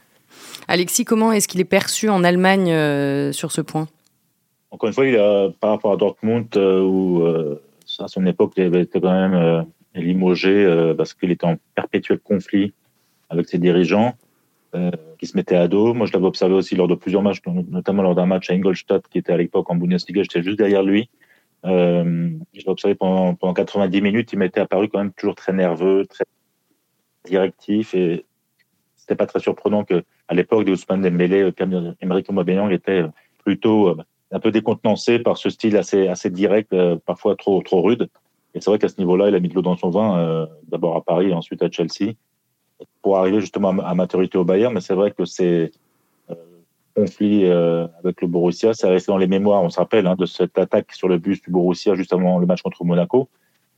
Alexis, 0.68 1.06
comment 1.06 1.32
est-ce 1.32 1.48
qu'il 1.48 1.62
est 1.62 1.66
perçu 1.66 2.10
en 2.10 2.24
Allemagne 2.24 2.68
sur 3.32 3.52
ce 3.52 3.62
point? 3.62 3.88
Encore 4.74 4.88
une 4.88 4.94
fois, 4.94 5.06
il 5.06 5.16
a, 5.18 5.52
par 5.60 5.70
rapport 5.70 5.92
à 5.92 5.98
Dortmund, 5.98 6.48
euh, 6.58 6.82
où 6.82 7.22
euh, 7.22 7.62
à 8.00 8.08
son 8.08 8.26
époque, 8.26 8.54
il 8.58 8.64
avait 8.64 8.82
été 8.82 9.00
quand 9.00 9.14
même 9.14 9.36
euh, 9.36 9.62
limogé 9.94 10.94
parce 10.98 11.14
qu'il 11.14 11.30
était 11.30 11.46
en 11.46 11.58
perpétuel 11.76 12.18
conflit 12.20 12.74
avec 13.30 13.48
ses 13.48 13.60
dirigeants 13.60 14.16
qui 15.20 15.28
se 15.28 15.38
mettaient 15.38 15.56
à 15.56 15.68
dos. 15.68 15.94
Moi, 15.94 16.08
je 16.08 16.14
l'avais 16.14 16.26
observé 16.26 16.56
aussi 16.56 16.76
lors 16.76 16.88
de 16.88 16.96
plusieurs 16.96 17.22
matchs, 17.22 17.42
notamment 17.46 18.02
lors 18.02 18.16
d'un 18.16 18.26
match 18.26 18.50
à 18.50 18.56
Ingolstadt, 18.56 19.08
qui 19.08 19.20
était 19.20 19.32
à 19.32 19.38
l'époque 19.38 19.70
en 19.70 19.76
Bundesliga. 19.76 20.24
J'étais 20.24 20.42
juste 20.42 20.58
derrière 20.58 20.82
lui. 20.82 21.08
je 21.64 22.40
l'ai 22.56 22.68
observé 22.68 22.96
pendant, 22.96 23.36
pendant 23.36 23.54
90 23.54 24.02
minutes. 24.02 24.34
Il 24.34 24.40
m'était 24.40 24.62
apparu 24.62 24.90
quand 24.90 24.98
même 24.98 25.14
toujours 25.14 25.36
très 25.36 25.54
nerveux, 25.54 26.08
très 26.08 26.26
directif. 27.24 27.94
Et 27.94 28.26
c'était 28.96 29.16
pas 29.16 29.28
très 29.28 29.40
surprenant 29.40 29.84
que 29.84 30.04
à 30.28 30.34
l'époque 30.34 30.66
de 30.66 30.72
Ousmane 30.72 31.02
Dembélé, 31.02 31.52
Emerick 32.02 32.32
Aubameyang 32.32 32.72
était 32.72 33.04
plutôt 33.44 33.96
un 34.34 34.40
peu 34.40 34.52
décontenancé 34.52 35.20
par 35.20 35.38
ce 35.38 35.50
style 35.50 35.78
assez, 35.78 36.08
assez 36.08 36.30
direct, 36.32 36.74
euh, 36.74 36.98
parfois 37.06 37.36
trop, 37.36 37.62
trop 37.62 37.82
rude. 37.82 38.10
Et 38.56 38.62
c'est 38.62 38.70
vrai 38.70 38.80
qu'à 38.80 38.90
ce 38.90 38.98
niveau-là, 38.98 39.30
il 39.30 39.36
a 39.36 39.40
mis 39.40 39.48
de 39.48 39.54
l'eau 39.54 39.62
dans 39.62 39.78
son 39.78 39.92
vin, 39.92 40.18
euh, 40.18 40.46
d'abord 40.68 40.96
à 40.96 41.02
Paris 41.02 41.34
ensuite 41.34 41.62
à 41.62 41.70
Chelsea, 41.70 42.14
pour 43.02 43.18
arriver 43.18 43.40
justement 43.40 43.70
à, 43.70 43.94
maturité 43.94 44.38
au 44.40 44.44
Bayern. 44.44 44.74
Mais 44.74 44.82
c'est 44.82 44.96
vrai 44.96 45.12
que 45.12 45.26
ces 45.26 45.72
euh, 46.32 46.36
conflits 46.96 47.46
avec 47.46 48.22
le 48.22 48.28
Borussia, 48.28 48.74
ça 48.74 48.90
resté 48.90 49.12
dans 49.12 49.18
les 49.18 49.28
mémoires, 49.28 49.62
on 49.62 49.70
se 49.70 49.80
rappelle, 49.80 50.08
hein, 50.08 50.16
de 50.18 50.26
cette 50.26 50.58
attaque 50.58 50.92
sur 50.94 51.08
le 51.08 51.20
bus 51.20 51.42
du 51.42 51.52
Borussia 51.52 51.94
juste 51.94 52.12
avant 52.12 52.40
le 52.40 52.48
match 52.48 52.64
contre 52.64 52.84
Monaco, 52.84 53.30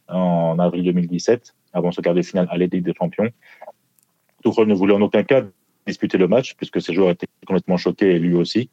en 0.08 0.58
avril 0.60 0.86
2017, 0.86 1.54
avant 1.74 1.92
ce 1.92 2.00
quart 2.00 2.14
de 2.14 2.22
finale 2.22 2.48
à 2.50 2.58
Ligue 2.58 2.84
des 2.84 2.94
Champions. 2.94 3.30
Tuchel 4.44 4.68
ne 4.68 4.74
voulait 4.74 4.94
en 4.94 5.02
aucun 5.02 5.24
cas 5.24 5.44
disputer 5.86 6.18
le 6.18 6.30
match, 6.30 6.56
puisque 6.56 6.82
ses 6.82 6.94
joueurs 6.94 7.10
étaient 7.10 7.28
complètement 7.46 7.78
choqués, 7.78 8.20
lui 8.20 8.36
aussi. 8.36 8.70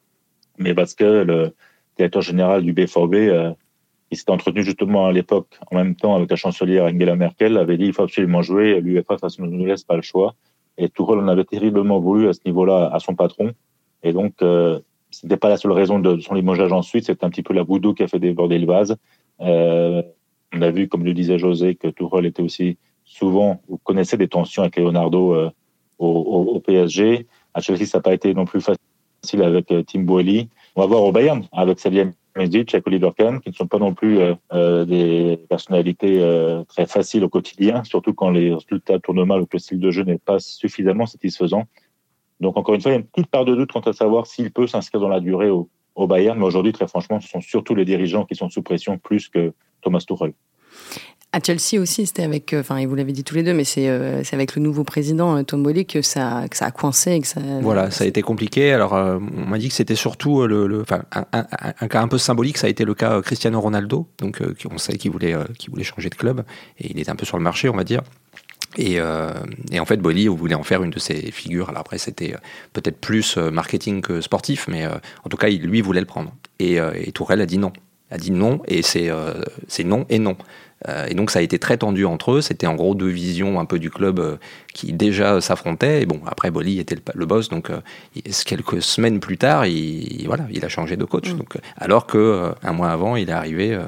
Mais 0.59 0.75
parce 0.75 0.95
que 0.95 1.05
le, 1.05 1.55
directeur 1.97 2.23
général 2.23 2.63
du 2.63 2.73
BVB, 2.73 3.15
euh, 3.15 3.53
qui 4.11 4.17
s'était 4.17 4.31
entretenu 4.31 4.63
justement 4.63 5.07
à 5.07 5.13
l'époque, 5.13 5.59
en 5.71 5.77
même 5.77 5.95
temps 5.95 6.15
avec 6.15 6.31
la 6.31 6.37
chancelière 6.37 6.85
Angela 6.85 7.17
Merkel, 7.17 7.57
avait 7.57 7.77
dit 7.77 7.87
il 7.87 7.93
faut 7.93 8.03
absolument 8.03 8.43
jouer. 8.43 8.81
L'UEFA, 8.81 9.19
façon, 9.19 9.43
ne 9.45 9.49
nous 9.49 9.67
laisse 9.67 9.85
pas 9.85 9.97
le 9.97 10.03
choix. 10.03 10.35
Et 10.79 10.89
Tourelle 10.89 11.21
en 11.21 11.29
avait 11.29 11.45
terriblement 11.45 12.01
voulu 12.01 12.29
à 12.29 12.33
ce 12.33 12.41
niveau-là 12.47 12.91
à 12.93 12.99
son 12.99 13.15
patron. 13.15 13.53
Et 14.03 14.13
donc, 14.13 14.35
euh, 14.43 14.81
ce 15.13 15.27
n'était 15.27 15.37
pas 15.37 15.49
la 15.49 15.57
seule 15.57 15.73
raison 15.73 15.99
de 15.99 16.19
son 16.21 16.35
limogeage 16.35 16.73
ensuite, 16.73 17.05
c'était 17.07 17.25
un 17.25 17.31
petit 17.31 17.43
peu 17.43 17.55
la 17.55 17.65
boudou 17.65 17.95
qui 17.95 18.03
a 18.03 18.09
fait 18.09 18.19
déborder 18.19 18.59
le 18.59 18.67
vase. 18.67 18.97
Euh, 19.41 20.03
on 20.55 20.63
a 20.63 20.71
vu, 20.71 20.89
comme 20.89 21.05
le 21.05 21.15
disait 21.15 21.39
José, 21.39 21.75
que 21.75 21.89
Tourelle 21.89 22.27
était 22.27 22.43
aussi 22.43 22.77
souvent, 23.05 23.61
vous 23.69 23.79
connaissez 23.79 24.17
des 24.17 24.29
tensions 24.29 24.63
avec 24.63 24.77
Leonardo 24.77 25.35
euh, 25.35 25.51
au, 25.99 26.09
au, 26.09 26.61
PSG. 26.61 27.27
À 27.55 27.61
Chelsea, 27.61 27.85
ça 27.85 27.99
n'a 27.99 28.03
pas 28.03 28.15
été 28.15 28.35
non 28.35 28.45
plus 28.45 28.61
facile 28.61 29.43
avec 29.43 29.71
euh, 29.71 29.83
Tim 29.83 30.01
Boehly. 30.01 30.49
On 30.75 30.81
va 30.81 30.87
voir 30.87 31.03
au 31.03 31.13
Bayern 31.13 31.45
avec 31.53 31.79
Xavier 31.79 32.07
Mesdic 32.35 32.75
et 32.75 32.83
Oliver 32.87 33.11
Kahn, 33.17 33.41
qui 33.41 33.51
ne 33.51 33.55
sont 33.55 33.67
pas 33.67 33.79
non 33.79 33.93
plus 33.93 34.19
euh, 34.19 34.35
euh, 34.55 34.85
des 34.87 35.39
personnalités 35.49 36.23
euh, 36.23 36.65
très 36.65 36.87
faciles 36.87 37.25
au 37.25 37.29
quotidien, 37.29 37.85
surtout 37.85 38.15
quand 38.15 38.31
les 38.31 38.55
résultats 38.55 38.99
tournent 38.99 39.25
mal 39.25 39.43
ou 39.43 39.47
que 39.47 39.57
le 39.57 39.59
style 39.59 39.81
de 39.81 39.91
jeu 39.91 40.03
n'est 40.03 40.19
pas 40.19 40.39
suffisamment 40.39 41.05
satisfaisant. 41.05 41.65
Donc 42.41 42.57
encore 42.57 42.75
une 42.75 42.81
fois, 42.81 42.91
il 42.91 42.95
y 42.95 42.97
a 42.97 43.01
une 43.01 43.07
petite 43.07 43.31
part 43.31 43.45
de 43.45 43.55
doute 43.55 43.73
quant 43.73 43.81
à 43.81 43.93
savoir 43.93 44.27
s'il 44.27 44.51
peut 44.51 44.67
s'inscrire 44.67 45.01
dans 45.01 45.09
la 45.09 45.21
durée 45.21 45.51
au, 45.51 45.69
au 45.95 46.07
Bayern, 46.07 46.39
mais 46.39 46.47
aujourd'hui, 46.47 46.73
très 46.73 46.89
franchement, 46.89 47.21
ce 47.21 47.29
sont 47.29 47.43
surtout 47.43 47.75
les 47.75 47.85
dirigeants 47.85 48.25
qui 48.25 48.35
sont 48.35 48.49
sous 48.49 48.63
pression 48.63 48.97
plus 48.97 49.29
que 49.29 49.53
Thomas 49.83 50.01
Tuchel. 50.01 50.33
À 51.35 51.41
Chelsea 51.43 51.81
aussi, 51.81 52.05
c'était 52.05 52.25
avec, 52.25 52.53
euh, 52.53 52.61
enfin, 52.61 52.85
vous 52.87 52.95
l'avez 52.95 53.13
dit 53.13 53.25
tous 53.25 53.35
les 53.35 53.43
deux, 53.43 53.55
mais 53.55 53.65
c'est 53.65 53.89
euh, 53.89 54.23
avec 54.33 54.55
le 54.55 54.61
nouveau 54.61 54.85
président 54.85 55.39
euh, 55.39 55.43
Tom 55.43 55.63
Boley 55.63 55.87
que 55.87 56.03
ça, 56.03 56.45
que 56.51 56.59
ça 56.59 56.67
a 56.67 56.71
coincé. 56.71 57.21
que 57.21 57.27
ça, 57.27 57.41
voilà, 57.63 57.91
ça 57.91 58.05
a 58.05 58.07
été 58.07 58.21
compliqué. 58.21 58.71
Alors, 58.75 58.93
on 58.93 59.47
m'a 59.47 59.57
dit 59.57 59.69
que 59.69 59.75
c'était 59.75 59.95
surtout 59.95 60.47
le, 60.47 60.83
enfin, 60.83 61.05
un, 61.11 61.89
cas 61.89 62.03
un 62.03 62.09
peu 62.09 62.19
symbolique, 62.19 62.59
ça 62.59 62.67
a 62.67 62.71
été 62.71 62.85
le 62.85 62.93
cas 62.93 63.23
Cristiano 63.23 63.59
Ronaldo, 63.59 64.07
donc 64.19 64.43
on 64.71 64.77
sait 64.77 64.99
qu'il 64.99 65.11
voulait, 65.11 65.35
qu'il 65.59 65.71
voulait 65.71 65.85
changer 65.85 66.11
de 66.11 66.15
club 66.15 66.45
et 66.79 66.91
il 66.91 66.99
était 67.01 67.11
un 67.11 67.17
peu 67.17 67.25
sur 67.25 67.39
le 67.39 67.43
marché, 67.43 67.71
on 67.71 67.77
va 67.77 67.85
dire. 67.85 68.03
Et, 68.77 68.97
et, 68.97 69.81
en 69.81 69.85
fait, 69.87 69.97
Bolly 69.97 70.29
voulait 70.29 70.55
en 70.55 70.63
faire 70.63 70.83
une 70.83 70.91
de 70.91 70.99
ses 70.99 71.31
figures. 71.31 71.71
Alors 71.71 71.81
après, 71.81 71.97
c'était 71.97 72.35
peut-être 72.75 73.01
plus 73.01 73.39
marketing 73.39 74.03
que 74.03 74.21
sportif, 74.21 74.67
mais 74.69 74.87
en 74.87 75.29
tout 75.31 75.39
cas, 75.39 75.49
lui 75.49 75.81
voulait 75.81 76.01
le 76.01 76.07
prendre. 76.07 76.35
Et, 76.59 76.77
et 76.77 77.13
Tourelle 77.13 77.41
a 77.41 77.47
dit 77.47 77.59
non. 77.59 77.73
A 78.11 78.19
dit 78.19 78.33
non, 78.33 78.61
et 78.69 78.83
c'est 78.83 79.11
non 79.83 80.05
et 80.11 80.19
non. 80.19 80.37
Euh, 80.89 81.07
et 81.09 81.15
donc 81.15 81.31
ça 81.31 81.39
a 81.39 81.43
été 81.43 81.59
très 81.59 81.77
tendu 81.77 82.05
entre 82.05 82.33
eux. 82.33 82.41
C'était 82.41 82.67
en 82.67 82.75
gros 82.75 82.95
deux 82.95 83.09
visions 83.09 83.61
un 83.61 83.65
peu 83.65 83.79
du 83.79 83.91
club 83.91 84.19
euh, 84.19 84.37
qui 84.75 84.93
déjà 84.93 85.41
s'affrontaient. 85.41 86.03
Et 86.03 86.07
bon, 86.07 86.21
après 86.27 86.51
Bolly 86.51 86.79
était 86.79 86.97
le, 87.15 87.27
boss, 87.27 87.49
donc 87.49 87.71
euh, 87.71 87.81
quelques 88.45 88.83
semaines 88.83 89.21
plus 89.21 89.39
tard, 89.39 89.67
il, 89.67 90.25
voilà, 90.27 90.47
il 90.51 90.65
a 90.65 90.69
changé 90.69 90.97
de 90.97 91.05
coach. 91.05 91.33
Mm. 91.33 91.39
Donc, 91.39 91.59
alors 91.77 92.07
que 92.07 92.53
un 92.63 92.73
mois 92.73 92.91
avant, 92.91 93.17
il 93.17 93.29
est 93.29 93.33
arrivé. 93.33 93.79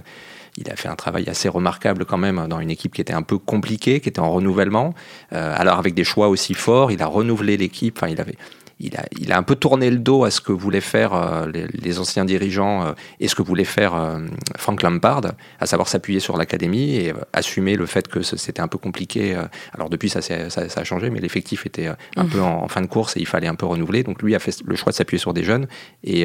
il 0.57 0.71
a 0.71 0.77
fait 0.77 0.89
un 0.89 0.97
travail 0.97 1.29
assez 1.29 1.49
remarquable 1.49 2.05
quand 2.05 2.19
même 2.19 2.47
dans 2.49 2.61
une 2.61 2.71
équipe 2.71 2.95
qui 2.95 3.01
était 3.01 3.13
un 3.13 3.23
peu 3.23 3.39
compliquée, 3.39 4.01
qui 4.01 4.09
était 4.09 4.21
en 4.21 4.31
renouvellement. 4.31 4.95
alors 5.31 5.79
avec 5.79 5.95
des 5.95 6.05
choix 6.05 6.29
aussi 6.29 6.55
forts, 6.55 6.93
il 6.93 7.03
a 7.03 7.07
renouvelé 7.07 7.57
l'équipe. 7.57 7.99
Enfin, 7.99 8.09
il 8.09 8.21
avait, 8.21 8.37
il 8.81 8.97
a, 8.97 9.05
il 9.19 9.33
a, 9.33 9.39
un 9.39 9.43
peu 9.43 9.55
tourné 9.55 9.91
le 9.91 9.99
dos 9.99 10.25
à 10.25 10.31
ce 10.31 10.41
que 10.41 10.53
voulaient 10.53 10.81
faire 10.81 11.15
euh, 11.15 11.47
les, 11.73 11.99
anciens 11.99 12.25
dirigeants 12.25 12.85
euh, 12.85 12.93
et 13.21 13.29
ce 13.29 13.35
que 13.35 13.43
voulait 13.43 13.65
faire 13.65 13.95
euh, 13.95 14.21
Frank 14.57 14.83
Lampard, 14.83 15.23
à 15.61 15.67
savoir 15.67 15.89
s'appuyer 15.89 16.21
sur 16.21 16.37
l'académie 16.37 16.97
et 16.97 17.13
assumer 17.33 17.77
le 17.77 17.87
fait 17.87 18.09
que 18.09 18.23
c'était 18.23 18.61
un 18.61 18.69
peu 18.69 18.79
compliqué. 18.79 19.37
alors 19.73 19.91
depuis, 19.91 20.09
ça, 20.09 20.21
ça, 20.23 20.51
ça 20.51 20.81
a 20.81 20.85
changé, 20.85 21.11
mais 21.11 21.21
l'effectif 21.21 21.67
était 21.67 21.89
un 22.17 22.25
peu 22.27 22.41
en, 22.41 22.69
fin 22.69 22.81
de 22.81 22.87
course 22.87 23.17
et 23.17 23.21
il 23.21 23.27
fallait 23.27 23.47
un 23.47 23.55
peu 23.55 23.67
renouveler. 23.67 24.03
Donc 24.03 24.23
lui 24.23 24.35
a 24.35 24.39
fait 24.39 24.57
le 24.65 24.77
choix 24.77 24.91
de 24.91 24.97
s'appuyer 24.97 25.21
sur 25.21 25.33
des 25.33 25.45
jeunes 25.45 25.67
et, 26.03 26.25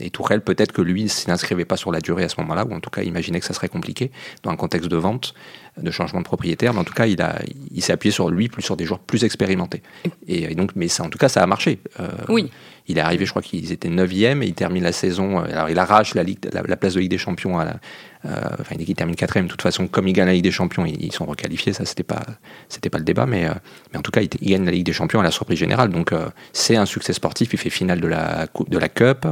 et 0.00 0.10
Tourelle, 0.10 0.40
peut-être 0.40 0.72
que 0.72 0.82
lui, 0.82 1.08
s'inscrivait 1.08 1.64
pas 1.64 1.76
sur 1.76 1.92
la 1.92 2.00
durée 2.00 2.24
à 2.24 2.28
ce 2.28 2.40
moment-là, 2.40 2.64
ou 2.64 2.74
en 2.74 2.80
tout 2.80 2.90
cas 2.90 3.02
imaginait 3.02 3.40
que 3.40 3.46
ça 3.46 3.54
serait 3.54 3.68
compliqué 3.68 4.10
dans 4.42 4.50
un 4.50 4.56
contexte 4.56 4.88
de 4.88 4.96
vente 4.96 5.34
de 5.76 5.90
changement 5.90 6.20
de 6.20 6.24
propriétaire, 6.24 6.72
mais 6.72 6.80
en 6.80 6.84
tout 6.84 6.94
cas, 6.94 7.06
il, 7.06 7.20
a, 7.20 7.40
il 7.72 7.82
s'est 7.82 7.92
appuyé 7.92 8.12
sur 8.12 8.30
lui, 8.30 8.48
plus 8.48 8.62
sur 8.62 8.76
des 8.76 8.84
joueurs 8.84 9.00
plus 9.00 9.24
expérimentés. 9.24 9.82
Et, 10.28 10.54
donc, 10.54 10.70
mais 10.76 10.88
ça, 10.88 11.02
en 11.02 11.08
tout 11.08 11.18
cas, 11.18 11.28
ça 11.28 11.42
a 11.42 11.46
marché. 11.46 11.73
Euh, 12.00 12.08
oui. 12.28 12.50
Il 12.86 12.98
est 12.98 13.00
arrivé, 13.00 13.24
je 13.24 13.30
crois 13.30 13.42
qu'ils 13.42 13.72
étaient 13.72 13.88
9e 13.88 14.42
et 14.42 14.46
il 14.46 14.54
termine 14.54 14.82
la 14.82 14.92
saison. 14.92 15.40
Euh, 15.40 15.44
alors, 15.44 15.70
il 15.70 15.78
arrache 15.78 16.14
la, 16.14 16.22
Ligue, 16.22 16.38
la, 16.52 16.76
place 16.76 16.94
de 16.94 17.00
Ligue 17.00 17.10
des 17.10 17.18
Champions 17.18 17.58
à 17.58 17.64
la, 17.64 17.80
euh, 18.26 18.40
enfin, 18.60 18.76
il 18.78 18.94
termine 18.94 19.16
quatrième. 19.16 19.46
De 19.46 19.50
toute 19.50 19.62
façon, 19.62 19.86
comme 19.86 20.08
il 20.08 20.12
gagne 20.12 20.26
la 20.26 20.32
Ligue 20.32 20.44
des 20.44 20.50
Champions, 20.50 20.84
ils, 20.86 21.12
sont 21.12 21.26
requalifiés. 21.26 21.72
Ça, 21.72 21.84
c'était 21.84 22.02
pas, 22.02 22.22
c'était 22.68 22.90
pas 22.90 22.98
le 22.98 23.04
débat, 23.04 23.26
mais, 23.26 23.46
euh, 23.46 23.52
mais 23.92 23.98
en 23.98 24.02
tout 24.02 24.10
cas, 24.10 24.22
il, 24.22 24.28
gagne 24.28 24.64
la 24.64 24.70
Ligue 24.70 24.86
des 24.86 24.92
Champions 24.92 25.20
à 25.20 25.22
la 25.22 25.30
surprise 25.30 25.58
générale. 25.58 25.90
Donc, 25.90 26.12
euh, 26.12 26.28
c'est 26.52 26.76
un 26.76 26.86
succès 26.86 27.12
sportif. 27.12 27.52
Il 27.52 27.58
fait 27.58 27.70
finale 27.70 28.00
de 28.00 28.06
la 28.06 28.46
coupe, 28.46 28.70
de 28.70 28.78
la 28.78 28.88
Cup. 28.88 29.26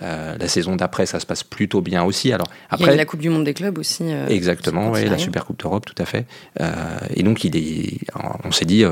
la 0.00 0.48
saison 0.48 0.76
d'après, 0.76 1.06
ça 1.06 1.20
se 1.20 1.26
passe 1.26 1.44
plutôt 1.44 1.80
bien 1.82 2.04
aussi. 2.04 2.32
Alors 2.32 2.46
après, 2.70 2.86
il 2.86 2.90
y 2.90 2.94
a 2.94 2.96
la 2.96 3.04
Coupe 3.04 3.20
du 3.20 3.30
Monde 3.30 3.44
des 3.44 3.54
clubs 3.54 3.78
aussi. 3.78 4.04
exactement, 4.28 4.90
oui, 4.92 5.04
la 5.04 5.18
Super 5.18 5.44
Coupe 5.44 5.60
d'Europe, 5.60 5.84
tout 5.84 6.00
à 6.00 6.06
fait. 6.06 6.26
et 7.14 7.22
donc, 7.22 7.44
il 7.44 7.56
est, 7.56 7.98
on 8.44 8.50
s'est 8.50 8.64
dit, 8.64 8.84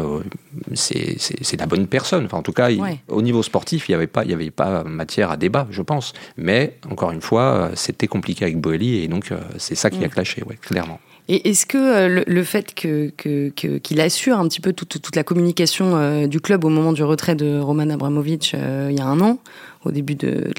c'est, 0.74 1.16
c'est, 1.18 1.58
la 1.58 1.66
bonne 1.66 1.86
personne. 1.86 2.26
Enfin, 2.26 2.38
en 2.38 2.42
tout 2.42 2.52
cas, 2.52 2.68
au 3.08 3.22
niveau 3.22 3.42
sportif, 3.42 3.88
il 3.88 3.92
n'y 3.92 3.96
avait 3.96 4.06
pas, 4.06 4.24
il 4.24 4.30
y 4.30 4.34
avait 4.34 4.50
pas 4.50 4.84
matière 4.84 5.30
à 5.30 5.36
débat, 5.36 5.66
je 5.70 5.82
pense. 5.82 6.12
Mais 6.36 6.76
encore 6.90 7.12
une 7.12 7.22
fois, 7.22 7.70
c'était 7.74 8.08
compliqué 8.08 8.44
avec 8.44 8.60
Boeli 8.60 9.02
et 9.02 9.08
donc 9.08 9.32
c'est 9.58 9.74
ça 9.74 9.90
qui 9.90 10.02
a 10.04 10.06
mm. 10.06 10.10
clashé, 10.10 10.42
ouais, 10.44 10.56
clairement. 10.56 11.00
Et 11.28 11.48
est-ce 11.48 11.66
que 11.66 11.78
euh, 11.78 12.24
le, 12.24 12.44
fait 12.44 12.72
qu'il 12.72 13.12
que, 13.16 13.50
que, 13.50 14.00
assure 14.00 14.38
un 14.38 14.46
petit 14.46 14.60
peu 14.60 14.72
toute, 14.72 15.00
toute 15.02 15.16
la 15.16 15.24
communication 15.24 15.96
euh, 15.96 16.26
du 16.28 16.40
club 16.40 16.64
au 16.64 16.68
moment 16.68 16.92
du 16.92 17.02
retrait 17.02 17.34
de 17.34 17.58
Roman 17.58 17.90
Abramovich 17.90 18.52
euh, 18.54 18.88
il 18.90 18.98
y 18.98 19.00
a 19.00 19.06
un 19.06 19.20
an, 19.20 19.38
au 19.84 19.90
début 19.90 20.14
de, 20.14 20.52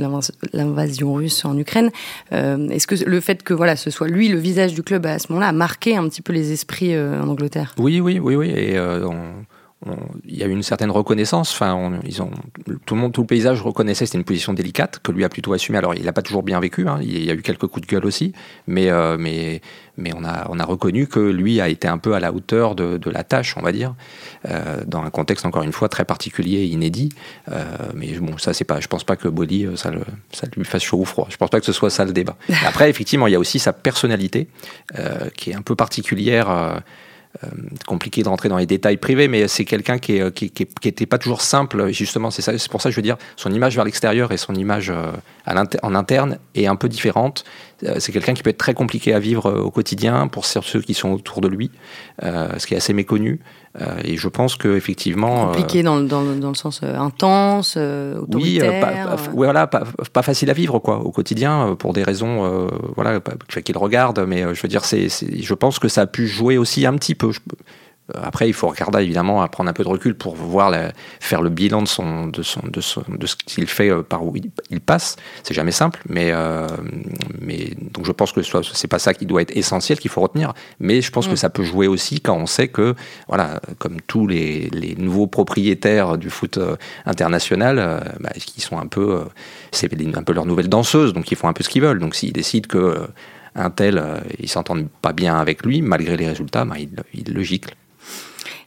l'invasion 0.54 1.14
russe 1.14 1.46
en 1.46 1.58
Ukraine, 1.58 1.92
est-ce 2.32 2.88
que 2.88 2.96
le 3.04 3.20
fait 3.20 3.44
que 3.44 3.54
voilà, 3.54 3.76
ce 3.76 3.90
soit 3.90 4.08
lui 4.08 4.30
le 4.30 4.38
visage 4.38 4.74
du 4.74 4.84
club 4.84 5.06
à 5.06 5.20
ce 5.20 5.28
moment-là 5.30 5.50
a 5.50 5.54
marqué 5.54 5.98
un 5.98 6.08
petit 6.08 6.22
peu 6.22 6.32
les 6.32 6.54
esprits 6.54 6.98
en 6.98 7.28
Angleterre? 7.28 7.76
Oui, 7.78 8.00
oui, 8.00 8.20
oui, 8.20 8.36
oui. 8.36 8.50
Et 8.52 8.80
on 8.80 9.46
il 10.26 10.36
y 10.36 10.44
a 10.44 10.48
eu 10.48 10.52
une 10.52 10.64
certaine 10.64 10.90
reconnaissance. 10.90 11.52
Enfin, 11.52 12.00
ils 12.04 12.22
ont, 12.22 12.32
tout 12.86 12.96
le 12.96 13.02
monde, 13.02 13.14
tout 13.14 13.22
le 13.22 13.28
paysage 13.28 13.62
reconnaissait 13.62 14.06
que 14.06 14.10
c'était 14.10 14.18
une 14.18 14.24
position 14.24 14.54
délicate 14.54 15.00
que 15.00 15.12
lui 15.12 15.24
a 15.24 15.30
plutôt 15.30 15.54
assumé. 15.54 15.78
Alors, 15.78 15.94
il 15.94 16.04
n'a 16.04 16.14
pas 16.14 16.24
toujours 16.24 16.42
bien 16.42 16.60
vécu. 16.60 16.88
Hein, 16.88 17.00
il 17.02 17.24
y 17.24 17.30
a 17.30 17.34
eu 17.34 17.42
quelques 17.44 17.68
coups 17.68 17.86
de 17.86 17.92
gueule 17.92 18.06
aussi, 18.06 18.34
mais 18.66 18.90
euh, 18.90 19.18
mais 19.20 19.62
mais 19.98 20.12
on 20.16 20.24
a 20.24 20.48
on 20.50 20.60
a 20.60 20.66
reconnu 20.66 21.08
que 21.08 21.20
lui 21.20 21.62
a 21.62 21.70
été 21.70 21.88
un 21.88 22.00
peu 22.00 22.16
à 22.16 22.20
la 22.20 22.34
hauteur 22.34 22.74
de, 22.74 22.98
de 22.98 23.10
la 23.12 23.24
tâche, 23.24 23.56
on 23.56 23.62
va 23.62 23.72
dire, 23.72 23.94
euh, 24.50 24.84
dans 24.88 25.04
un 25.04 25.12
contexte 25.12 25.46
encore 25.46 25.64
une 25.64 25.74
fois 25.74 25.90
très 25.90 26.06
particulier 26.06 26.58
et 26.58 26.66
inédit. 26.66 27.10
Euh, 27.52 27.64
mais 27.94 28.14
bon, 28.14 28.40
ça 28.40 28.54
c'est 28.54 28.66
pas. 28.66 28.80
Je 28.80 28.88
pense 28.88 29.04
pas 29.04 29.16
que 29.16 29.28
Boli 29.28 29.68
ça 29.76 29.92
le, 29.92 30.02
ça 30.34 30.48
lui 30.56 30.66
fasse 30.66 30.84
chaud 30.84 30.98
ou 30.98 31.06
froid. 31.06 31.28
Je 31.30 31.38
pense 31.38 31.52
pas 31.52 31.60
que 31.60 31.66
ce 31.68 31.74
soit 31.74 31.92
ça 31.92 32.04
le 32.04 32.14
débat. 32.14 32.36
Après, 32.66 32.90
effectivement, 32.90 33.28
il 33.28 33.32
y 33.32 33.36
a 33.36 33.40
aussi 33.40 33.60
sa 33.60 33.74
personnalité 33.74 34.48
qui 35.36 35.52
est 35.52 35.56
un 35.56 35.62
peu 35.62 35.76
particulière. 35.76 36.82
Euh, 37.44 37.48
compliqué 37.86 38.24
de 38.24 38.30
rentrer 38.30 38.50
dans 38.50 38.58
les 38.58 38.66
détails 38.66 38.98
privés, 38.98 39.28
mais 39.28 39.48
c'est 39.48 39.66
quelqu'un 39.66 40.00
qui, 40.00 40.14
n'était 40.14 40.56
qui, 40.56 40.94
qui, 40.94 41.06
pas 41.06 41.20
toujours 41.20 41.42
simple, 41.42 41.92
justement. 41.92 42.32
C'est 42.32 42.68
pour 42.70 42.82
ça 42.82 42.90
que 42.90 42.94
je 42.94 42.96
veux 42.96 43.04
dire, 43.04 43.18
son 43.36 43.52
image 43.52 43.76
vers 43.76 43.86
l'extérieur 43.86 44.32
et 44.32 44.38
son 44.38 44.56
image 44.56 44.90
euh, 44.90 45.12
en 45.84 45.94
interne 45.94 46.40
est 46.56 46.66
un 46.66 46.76
peu 46.76 46.90
différente. 46.90 47.44
Euh, 47.84 47.96
c'est 48.00 48.12
quelqu'un 48.12 48.34
qui 48.34 48.44
peut 48.44 48.50
être 48.50 48.58
très 48.58 48.74
compliqué 48.74 49.14
à 49.14 49.20
vivre 49.20 49.52
au 49.52 49.72
quotidien 49.72 50.28
pour 50.28 50.46
ceux 50.46 50.82
qui 50.82 50.94
sont 50.94 51.12
autour 51.12 51.42
de 51.42 51.48
lui, 51.48 51.72
ce 52.22 52.66
qui 52.66 52.74
est 52.74 52.78
assez 52.78 52.94
méconnu. 52.94 53.40
et 54.04 54.18
je 54.18 54.28
pense 54.28 54.56
que 54.56 54.76
effectivement 54.76 55.48
compliqué 55.48 55.84
dans, 55.84 56.00
dans, 56.00 56.24
dans, 56.24 56.50
le 56.50 56.56
sens 56.56 56.82
intense, 56.82 57.78
autoritaire. 57.78 59.18
Oui, 59.34 59.46
voilà, 59.46 59.68
pas, 59.68 59.84
pas, 60.12 60.24
facile 60.24 60.50
à 60.50 60.54
vivre 60.54 60.80
quoi 60.80 61.00
au 61.00 61.12
quotidien 61.12 61.76
pour 61.78 61.94
des 61.94 62.04
raisons 62.04 62.70
voilà 62.96 63.20
qu'il 63.64 63.78
regarde. 63.78 64.26
Mais 64.28 64.42
je 64.56 64.62
veux 64.62 64.70
dire, 64.70 64.86
c'est, 64.86 65.08
je 65.10 65.54
pense 65.54 65.78
que 65.78 65.88
ça 65.88 66.02
a 66.02 66.08
pu 66.08 66.28
jouer 66.28 66.58
aussi 66.58 66.86
un 66.86 66.96
petit 66.96 67.16
peu. 67.16 67.30
Euh, 67.30 67.32
après, 68.16 68.48
il 68.48 68.54
faut 68.54 68.68
regarder 68.68 69.04
évidemment 69.04 69.42
à 69.42 69.48
prendre 69.48 69.70
un 69.70 69.74
peu 69.74 69.84
de 69.84 69.90
recul 69.90 70.16
pour 70.16 70.36
voir 70.36 70.74
faire 71.20 71.42
le 71.42 71.50
bilan 71.50 71.82
de 71.82 71.88
son 71.88 72.28
de 72.28 72.42
son 72.42 72.62
de, 72.62 72.82
de 73.18 73.28
ce 73.28 73.36
qu'il 73.36 73.68
fait 73.68 73.90
euh, 73.90 74.02
par 74.02 74.26
où 74.26 74.34
il, 74.70 74.80
passe. 74.80 75.18
C'est 75.44 75.54
jamais 75.54 75.72
simple, 75.72 76.02
mais 76.08 76.32
euh, 76.32 76.68
mais 77.42 77.72
donc 77.94 78.06
je 78.06 78.12
pense 78.12 78.32
que 78.32 78.42
ce 78.42 78.58
c'est 78.74 78.88
pas 78.88 79.00
ça 79.00 79.14
qui 79.14 79.26
doit 79.26 79.42
être 79.42 79.56
essentiel 79.56 80.00
qu'il 80.00 80.12
faut 80.12 80.22
retenir. 80.22 80.54
Mais 80.80 81.02
je 81.02 81.12
pense 81.12 81.28
que 81.28 81.34
mm. 81.34 81.38
ça 81.38 81.50
peut 81.50 81.64
jouer 81.64 81.88
aussi 81.88 82.22
quand 82.22 82.36
on 82.36 82.46
sait 82.46 82.70
que 82.70 82.96
voilà, 83.28 83.60
comme 83.78 84.00
tous 84.02 84.28
les, 84.28 84.70
les 84.72 84.96
nouveaux 84.96 85.28
propriétaires 85.28 86.18
du 86.18 86.30
foot 86.30 86.60
international, 87.06 88.16
bah, 88.20 88.30
qui 88.38 88.62
sont 88.62 88.78
un 88.78 88.88
peu 88.88 89.26
c'est 89.72 89.92
un 90.16 90.24
peu 90.24 90.34
leur 90.34 90.46
nouvelle 90.46 90.70
danseuse, 90.70 91.14
donc 91.14 91.32
ils 91.32 91.36
font 91.36 91.48
un 91.48 91.54
peu 91.54 91.64
ce 91.64 91.70
qu'ils 91.70 91.82
veulent. 91.82 92.00
Donc 92.00 92.16
s'ils 92.16 92.34
décident 92.34 92.68
que 92.68 93.08
un 93.58 93.72
tel, 93.72 93.98
euh, 93.98 94.20
ils 94.40 94.50
s'entendent 94.50 94.88
pas 95.02 95.14
bien 95.14 95.36
avec 95.38 95.66
lui, 95.66 95.82
malgré 95.82 96.16
les 96.16 96.28
résultats, 96.28 96.64
bah, 96.64 96.76
il, 96.80 97.34
le 97.34 97.44
gicle. 97.44 97.76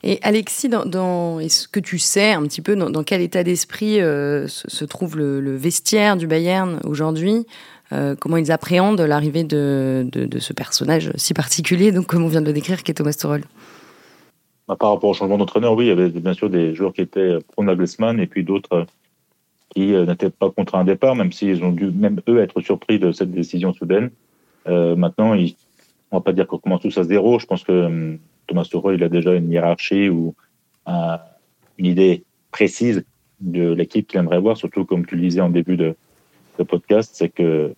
Et 0.03 0.19
Alexis, 0.23 0.69
dans, 0.69 1.41
est-ce 1.41 1.69
que 1.69 1.81
tu 1.81 1.99
sais 1.99 2.33
un 2.33 2.43
petit 2.45 2.63
peu 2.63 2.75
dans, 2.75 3.05
quel 3.05 3.21
état 3.21 3.45
d'esprit 3.45 4.01
euh, 4.01 4.47
se, 4.49 4.85
trouve 4.85 5.17
le, 5.19 5.57
vestiaire 5.57 6.17
du 6.17 6.27
Bayern 6.27 6.81
aujourd'hui 6.85 7.47
euh, 7.93 8.15
Comment 8.19 8.39
ils 8.39 8.51
appréhendent 8.51 9.01
l'arrivée 9.01 9.45
de, 9.45 10.09
ce 10.39 10.53
personnage 10.53 11.13
si 11.17 11.35
particulier, 11.35 11.93
donc 11.93 12.07
comme 12.07 12.25
on 12.25 12.29
vient 12.29 12.41
de 12.41 12.47
le 12.47 12.55
décrire, 12.55 12.83
qui 12.83 12.91
est 12.91 12.95
Thomas 12.95 13.13
Tuchel? 13.13 13.45
Bah, 14.69 14.77
Par 14.77 14.91
rapport 14.95 15.11
au 15.11 15.15
changement 15.15 15.37
d'entraîneur, 15.37 15.75
oui, 15.75 15.87
il 15.87 15.89
y 15.89 15.93
avait 15.93 16.09
bien 16.09 16.33
sûr 16.33 16.49
des 16.49 16.75
joueurs 16.75 16.95
qui 16.95 17.03
étaient 17.03 17.39
pro 17.53 17.63
Nagelsmann 17.63 18.21
et 18.21 18.27
puis 18.27 18.43
d'autres 18.43 18.87
qui 19.75 19.93
n'étaient 19.93 20.31
pas 20.31 20.51
contre 20.51 20.77
un 20.77 20.85
départ, 20.85 21.15
même 21.15 21.31
s'ils 21.31 21.63
ont 21.63 21.71
dû 21.71 21.91
même 21.91 22.21
eux 22.29 22.41
être 22.41 22.61
surpris 22.61 22.99
de 22.99 23.13
cette 23.13 23.31
décision 23.31 23.73
soudaine. 23.73 24.11
Euh, 24.67 24.97
maintenant, 24.97 25.35
il, 25.35 25.55
on 26.11 26.19
va 26.19 26.23
pas 26.23 26.33
dire 26.33 26.47
qu'on 26.47 26.59
commence 26.59 26.83
tous 26.83 26.99
à 26.99 27.05
zéro. 27.05 27.39
Je 27.39 27.47
pense 27.47 27.65
que 27.65 27.73
euh, 27.73 28.17
Thomas 28.51 28.65
Tuchel, 28.65 28.97
il 28.97 29.05
a 29.05 29.09
déjà 29.09 29.35
une 29.35 29.51
hiérarchie 29.51 30.09
ou 30.09 30.35
une 30.87 31.87
idée 31.87 32.25
précise 32.51 33.05
de 33.39 33.73
l'équipe 33.73 34.09
qu'il 34.09 34.19
aimerait 34.19 34.41
voir, 34.41 34.57
surtout 34.57 34.85
comme 34.85 35.07
tu 35.07 35.15
le 35.15 35.23
disais 35.23 35.41
en 35.41 35.51
début 35.51 35.77
de, 35.77 35.95
de 36.59 36.65
podcast, 36.65 37.13
c'est 37.15 37.29
que 37.29 37.73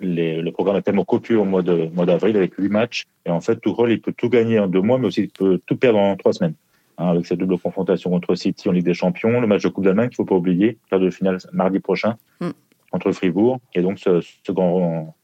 les, 0.00 0.42
le 0.42 0.50
programme 0.50 0.76
est 0.76 0.82
tellement 0.82 1.04
copieux 1.04 1.38
au 1.38 1.44
mois 1.44 1.62
de 1.62 1.88
mois 1.94 2.06
d'avril 2.06 2.36
avec 2.36 2.54
huit 2.54 2.70
matchs 2.70 3.06
et 3.26 3.30
en 3.30 3.40
fait 3.40 3.60
Tuchel 3.60 3.90
il 3.90 4.00
peut 4.00 4.14
tout 4.16 4.30
gagner 4.30 4.58
en 4.58 4.66
deux 4.66 4.80
mois 4.80 4.98
mais 4.98 5.06
aussi 5.08 5.24
il 5.24 5.28
peut 5.28 5.60
tout 5.66 5.76
perdre 5.76 5.98
en 5.98 6.16
trois 6.16 6.32
semaines 6.32 6.54
hein, 6.96 7.08
avec 7.08 7.26
cette 7.26 7.38
double 7.38 7.58
confrontation 7.58 8.08
contre 8.08 8.34
City 8.34 8.70
en 8.70 8.72
Ligue 8.72 8.86
des 8.86 8.94
Champions 8.94 9.42
le 9.42 9.46
match 9.46 9.62
de 9.62 9.68
Coupe 9.68 9.84
d'Allemagne 9.84 10.08
qu'il 10.08 10.16
faut 10.16 10.24
pas 10.24 10.36
oublier 10.36 10.78
quart 10.88 11.00
de 11.00 11.10
finale 11.10 11.36
mardi 11.52 11.80
prochain 11.80 12.16
mm. 12.40 12.48
contre 12.90 13.12
Fribourg 13.12 13.60
et 13.74 13.82
donc 13.82 13.98
ce, 13.98 14.22
ce 14.22 14.52
grand 14.52 15.14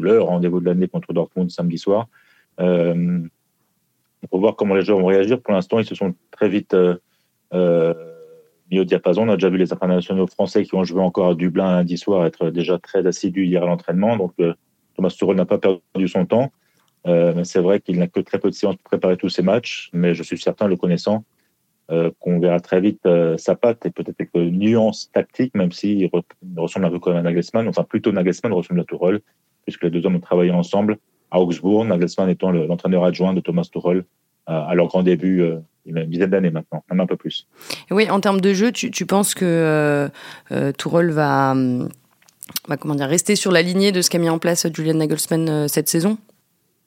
leur 0.00 0.26
rendez-vous 0.26 0.58
de 0.58 0.64
l'année 0.64 0.88
contre 0.88 1.12
Dortmund 1.12 1.50
samedi 1.50 1.78
soir. 1.78 2.08
Euh, 2.60 3.20
on 4.30 4.36
va 4.36 4.40
voir 4.40 4.56
comment 4.56 4.74
les 4.74 4.82
joueurs 4.82 4.98
vont 4.98 5.06
réagir. 5.06 5.40
Pour 5.40 5.54
l'instant, 5.54 5.78
ils 5.78 5.86
se 5.86 5.94
sont 5.94 6.14
très 6.30 6.48
vite 6.48 6.74
euh, 6.74 6.96
euh, 7.52 7.94
mis 8.70 8.80
au 8.80 8.84
diapason. 8.84 9.22
On 9.22 9.28
a 9.28 9.36
déjà 9.36 9.50
vu 9.50 9.58
les 9.58 9.72
internationaux 9.72 10.26
français 10.26 10.64
qui 10.64 10.74
ont 10.74 10.84
joué 10.84 11.00
encore 11.00 11.30
à 11.30 11.34
Dublin 11.34 11.76
lundi 11.76 11.98
soir 11.98 12.26
être 12.26 12.50
déjà 12.50 12.78
très 12.78 13.06
assidus 13.06 13.46
hier 13.46 13.62
à 13.62 13.66
l'entraînement. 13.66 14.16
Donc, 14.16 14.32
Thomas 14.96 15.10
Tuchel 15.10 15.36
n'a 15.36 15.44
pas 15.44 15.58
perdu 15.58 16.08
son 16.08 16.26
temps. 16.26 16.52
c'est 17.04 17.60
vrai 17.60 17.80
qu'il 17.80 17.98
n'a 17.98 18.06
que 18.06 18.20
très 18.20 18.38
peu 18.38 18.50
de 18.50 18.54
séances 18.54 18.76
pour 18.76 18.84
préparer 18.84 19.16
tous 19.16 19.28
ces 19.28 19.42
matchs, 19.42 19.90
mais 19.92 20.14
je 20.14 20.22
suis 20.22 20.38
certain, 20.38 20.68
le 20.68 20.76
connaissant, 20.76 21.24
qu'on 21.88 22.40
verra 22.40 22.60
très 22.60 22.80
vite 22.80 23.06
sa 23.36 23.54
patte 23.56 23.84
et 23.84 23.90
peut-être 23.90 24.16
quelques 24.16 24.36
nuances 24.36 25.10
tactiques, 25.12 25.54
même 25.54 25.72
s'il 25.72 26.08
ressemble 26.56 26.86
un 26.86 26.90
peu 26.90 26.98
comme 26.98 27.16
un 27.16 27.22
Nagelsmann, 27.22 27.68
enfin 27.68 27.84
plutôt 27.84 28.12
Nagelsmann 28.12 28.52
ressemble 28.52 28.80
à 28.80 28.84
Tuchel, 28.84 29.20
puisque 29.64 29.82
les 29.82 29.90
deux 29.90 30.06
hommes 30.06 30.16
ont 30.16 30.20
travaillé 30.20 30.50
ensemble 30.50 30.98
à 31.34 31.40
Augsbourg, 31.40 31.84
Nagelsmann 31.84 32.28
étant 32.28 32.52
l'entraîneur 32.52 33.04
adjoint 33.04 33.34
de 33.34 33.40
Thomas 33.40 33.68
Tuchel 33.70 33.98
euh, 33.98 34.02
à 34.46 34.74
leur 34.74 34.86
grand 34.86 35.02
début 35.02 35.42
euh, 35.42 35.58
il 35.84 35.94
y 35.94 35.98
a 35.98 36.02
une 36.02 36.10
dizaine 36.10 36.30
d'années 36.30 36.50
maintenant, 36.50 36.82
même 36.90 37.00
un 37.00 37.06
peu 37.06 37.16
plus. 37.16 37.46
Oui, 37.90 38.08
en 38.08 38.20
termes 38.20 38.40
de 38.40 38.54
jeu, 38.54 38.72
tu, 38.72 38.90
tu 38.90 39.04
penses 39.04 39.34
que 39.34 39.44
euh, 39.44 40.08
euh 40.52 40.72
Tourelle 40.72 41.10
va, 41.10 41.54
va 42.68 42.76
comment 42.78 42.94
dire, 42.94 43.08
rester 43.08 43.36
sur 43.36 43.52
la 43.52 43.60
lignée 43.60 43.92
de 43.92 44.00
ce 44.00 44.08
qu'a 44.08 44.18
mis 44.18 44.30
en 44.30 44.38
place 44.38 44.66
Julian 44.72 44.94
Nagelsmann 44.94 45.68
cette 45.68 45.88
saison? 45.88 46.16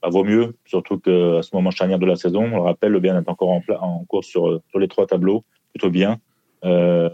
Bah, 0.02 0.10
Vaut 0.10 0.24
mieux, 0.24 0.56
surtout 0.66 0.98
qu'à 0.98 1.44
ce 1.44 1.50
moment 1.54 1.70
charnière 1.70 2.00
de 2.00 2.08
la 2.08 2.16
saison, 2.16 2.46
on 2.46 2.56
le 2.56 2.62
rappelle, 2.62 2.92
le 2.92 3.00
bien 3.00 3.22
est 3.22 3.30
encore 3.30 3.50
en, 3.50 3.62
en 3.82 4.06
course 4.06 4.28
sur, 4.28 4.62
sur 4.70 4.80
les 4.80 4.88
trois 4.88 5.06
tableaux, 5.06 5.44
plutôt 5.74 5.92
bien 5.92 6.18
euh, 6.66 7.10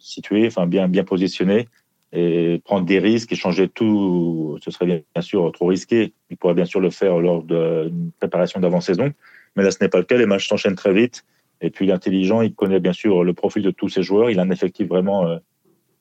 situé, 0.00 0.46
enfin 0.46 0.66
bien, 0.66 0.88
bien 0.88 1.04
positionné 1.04 1.68
et 2.14 2.62
prendre 2.64 2.86
des 2.86 3.00
risques 3.00 3.32
et 3.32 3.36
changer 3.36 3.68
tout, 3.68 4.56
ce 4.62 4.70
serait 4.70 4.86
bien, 4.86 5.22
sûr 5.22 5.50
trop 5.52 5.66
risqué. 5.66 6.14
Il 6.30 6.36
pourrait 6.36 6.54
bien 6.54 6.64
sûr 6.64 6.80
le 6.80 6.90
faire 6.90 7.18
lors 7.18 7.42
d'une 7.42 8.12
préparation 8.18 8.60
d'avant-saison, 8.60 9.12
mais 9.56 9.64
là 9.64 9.70
ce 9.72 9.78
n'est 9.82 9.88
pas 9.88 9.98
le 9.98 10.04
cas. 10.04 10.16
Les 10.16 10.26
matchs 10.26 10.48
s'enchaînent 10.48 10.76
très 10.76 10.92
vite. 10.92 11.24
Et 11.60 11.70
puis 11.70 11.86
l'intelligent, 11.86 12.40
il 12.42 12.54
connaît 12.54 12.80
bien 12.80 12.92
sûr 12.92 13.24
le 13.24 13.32
profil 13.34 13.62
de 13.62 13.70
tous 13.70 13.88
ses 13.88 14.02
joueurs. 14.02 14.30
Il 14.30 14.38
a 14.38 14.42
un 14.42 14.50
effectif 14.50 14.86
vraiment 14.86 15.26
euh, 15.26 15.38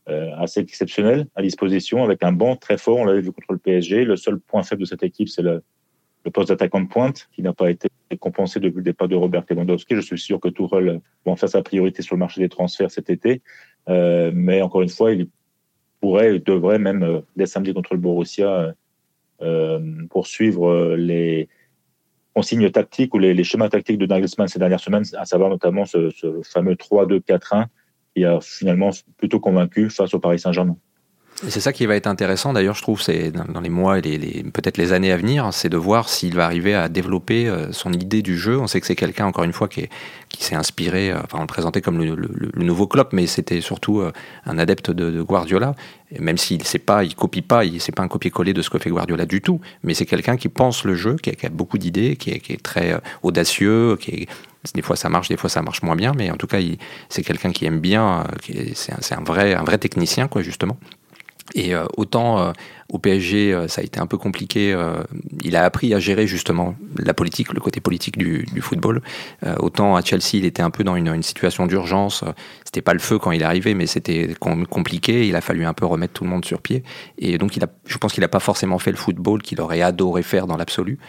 euh, 0.09 0.35
assez 0.37 0.59
exceptionnel 0.59 1.27
à 1.35 1.41
disposition, 1.41 2.03
avec 2.03 2.23
un 2.23 2.31
banc 2.31 2.57
très 2.57 2.77
fort. 2.77 2.97
On 2.97 3.05
l'avait 3.05 3.21
vu 3.21 3.31
contre 3.31 3.53
le 3.53 3.57
PSG. 3.57 4.03
Le 4.03 4.15
seul 4.15 4.39
point 4.39 4.61
faible 4.61 4.81
de 4.81 4.85
cette 4.85 5.03
équipe, 5.03 5.29
c'est 5.29 5.41
le, 5.41 5.63
poste 6.31 6.49
d'attaquant 6.49 6.81
de 6.81 6.87
pointe, 6.87 7.29
qui 7.33 7.41
n'a 7.41 7.53
pas 7.53 7.71
été 7.71 7.87
compensé 8.19 8.59
depuis 8.59 8.77
le 8.77 8.83
départ 8.83 9.07
de 9.07 9.15
Robert 9.15 9.45
Lewandowski. 9.49 9.95
Je 9.95 10.01
suis 10.01 10.19
sûr 10.19 10.39
que 10.39 10.49
Tourelle 10.49 11.01
va 11.25 11.31
en 11.31 11.35
faire 11.35 11.49
sa 11.49 11.61
priorité 11.61 12.01
sur 12.01 12.15
le 12.15 12.19
marché 12.19 12.41
des 12.41 12.49
transferts 12.49 12.91
cet 12.91 13.09
été. 13.09 13.41
Euh, 13.89 14.31
mais 14.33 14.61
encore 14.61 14.81
une 14.81 14.89
fois, 14.89 15.11
il 15.11 15.27
pourrait, 16.03 16.37
devrait 16.39 16.79
même, 16.79 17.01
euh, 17.01 17.21
dès 17.37 17.45
samedi 17.45 17.73
contre 17.73 17.93
le 17.93 17.99
Borussia, 18.01 18.49
euh, 18.49 18.71
euh, 19.41 19.79
poursuivre 20.09 20.95
les 20.97 21.47
consignes 22.35 22.69
tactiques 22.69 23.13
ou 23.13 23.19
les, 23.19 23.41
schémas 23.45 23.69
tactiques 23.69 23.97
de 23.97 24.05
Nagelsmann 24.05 24.49
ces 24.49 24.59
dernières 24.59 24.81
semaines, 24.81 25.05
à 25.17 25.23
savoir 25.23 25.49
notamment 25.49 25.85
ce, 25.85 26.09
ce 26.09 26.41
fameux 26.43 26.73
3-2-4-1 26.73 27.67
qui 28.13 28.25
a 28.25 28.41
finalement 28.41 28.89
plutôt 29.15 29.39
convaincu 29.39 29.89
face 29.89 30.13
au 30.13 30.19
Paris 30.19 30.39
Saint-Germain. 30.39 30.75
C'est 31.35 31.59
ça 31.59 31.73
qui 31.73 31.85
va 31.85 31.95
être 31.95 32.07
intéressant, 32.07 32.53
d'ailleurs, 32.53 32.75
je 32.75 32.81
trouve, 32.81 33.01
c'est 33.01 33.31
dans 33.31 33.59
les 33.59 33.69
mois 33.69 33.97
et 33.97 34.01
les, 34.01 34.43
peut-être 34.43 34.77
les 34.77 34.93
années 34.93 35.11
à 35.11 35.17
venir, 35.17 35.49
c'est 35.51 35.67
de 35.67 35.75
voir 35.75 36.07
s'il 36.07 36.35
va 36.35 36.45
arriver 36.45 36.73
à 36.73 36.87
développer 36.87 37.47
euh, 37.47 37.71
son 37.73 37.91
idée 37.91 38.21
du 38.21 38.37
jeu. 38.37 38.59
On 38.59 38.67
sait 38.67 38.79
que 38.79 38.87
c'est 38.87 38.95
quelqu'un, 38.95 39.25
encore 39.25 39.43
une 39.43 39.51
fois, 39.51 39.67
qui, 39.67 39.89
s'est 40.39 40.55
inspiré, 40.55 41.11
euh, 41.11 41.19
enfin, 41.23 41.39
on 41.39 41.41
le 41.41 41.47
présentait 41.47 41.81
comme 41.81 41.97
le, 41.97 42.63
nouveau 42.63 42.87
Klopp, 42.87 43.13
mais 43.13 43.27
c'était 43.27 43.61
surtout 43.61 43.99
euh, 43.99 44.13
un 44.45 44.57
adepte 44.57 44.91
de, 44.91 45.21
Guardiola. 45.21 45.75
Et 46.11 46.19
même 46.19 46.37
s'il 46.37 46.63
sait 46.63 46.79
pas, 46.79 47.03
il 47.03 47.15
copie 47.15 47.41
pas, 47.41 47.65
il 47.65 47.81
c'est 47.81 47.91
pas 47.91 48.03
un 48.03 48.07
copier-coller 48.07 48.53
de 48.53 48.61
ce 48.61 48.69
que 48.69 48.77
fait 48.77 48.89
Guardiola 48.89 49.25
du 49.25 49.41
tout, 49.41 49.59
mais 49.83 49.93
c'est 49.93 50.05
quelqu'un 50.05 50.37
qui 50.37 50.47
pense 50.47 50.85
le 50.85 50.95
jeu, 50.95 51.15
qui 51.15 51.29
a, 51.29 51.49
beaucoup 51.49 51.77
d'idées, 51.77 52.15
qui, 52.15 52.29
est, 52.29 52.63
très 52.63 52.97
audacieux, 53.23 53.97
qui 53.99 54.27
des 54.75 54.81
fois 54.81 54.95
ça 54.95 55.09
marche, 55.09 55.27
des 55.27 55.37
fois 55.37 55.49
ça 55.49 55.61
marche 55.61 55.81
moins 55.81 55.95
bien, 55.95 56.13
mais 56.15 56.31
en 56.31 56.37
tout 56.37 56.47
cas, 56.47 56.59
c'est 57.09 57.23
quelqu'un 57.23 57.51
qui 57.51 57.65
aime 57.65 57.79
bien, 57.79 58.23
c'est 58.75 59.13
un, 59.13 59.23
vrai, 59.23 59.77
technicien, 59.77 60.29
justement. 60.37 60.77
Et 61.53 61.75
euh, 61.75 61.85
autant, 61.97 62.39
euh, 62.39 62.51
au 62.93 62.99
PSG, 62.99 63.65
ça 63.67 63.81
a 63.81 63.83
été 63.83 63.99
un 63.99 64.05
peu 64.05 64.17
compliqué. 64.17 64.77
il 65.43 65.55
a 65.55 65.63
appris 65.65 65.95
à 65.95 65.99
gérer 65.99 66.27
justement 66.27 66.75
la 66.97 67.15
politique, 67.15 67.51
le 67.51 67.59
côté 67.59 67.81
politique 67.81 68.19
du, 68.19 68.45
football. 68.61 69.01
autant 69.57 69.95
à 69.95 70.03
Chelsea, 70.03 70.35
il 70.35 70.45
était 70.45 70.61
un 70.61 70.69
peu 70.69 70.83
dans 70.83 70.95
une, 70.95 71.07
une 71.07 71.23
situation 71.23 71.65
d'urgence. 71.65 72.23
C'était 72.63 72.83
pas 72.83 72.93
le 72.93 72.99
feu 72.99 73.17
quand 73.17 73.31
il 73.31 73.41
est 73.41 73.45
arrivé, 73.45 73.73
mais 73.73 73.87
c'était 73.87 74.35
compliqué. 74.69 75.27
Il 75.27 75.35
a 75.35 75.41
fallu 75.41 75.65
un 75.65 75.73
peu 75.73 75.87
remettre 75.87 76.13
tout 76.13 76.23
le 76.23 76.29
monde 76.29 76.45
sur 76.45 76.61
pied. 76.61 76.83
Et 77.17 77.39
donc, 77.39 77.57
il 77.57 77.63
a, 77.63 77.67
je 77.87 77.97
pense 77.97 78.13
qu'il 78.13 78.21
n'a 78.21 78.27
pas 78.27 78.39
forcément 78.39 78.77
fait 78.77 78.91
le 78.91 78.97
football 78.97 79.41
qu'il 79.41 79.59
aurait 79.59 79.81
adoré 79.81 80.21
faire 80.21 80.45
dans 80.45 80.57
l'absolu. 80.57 80.99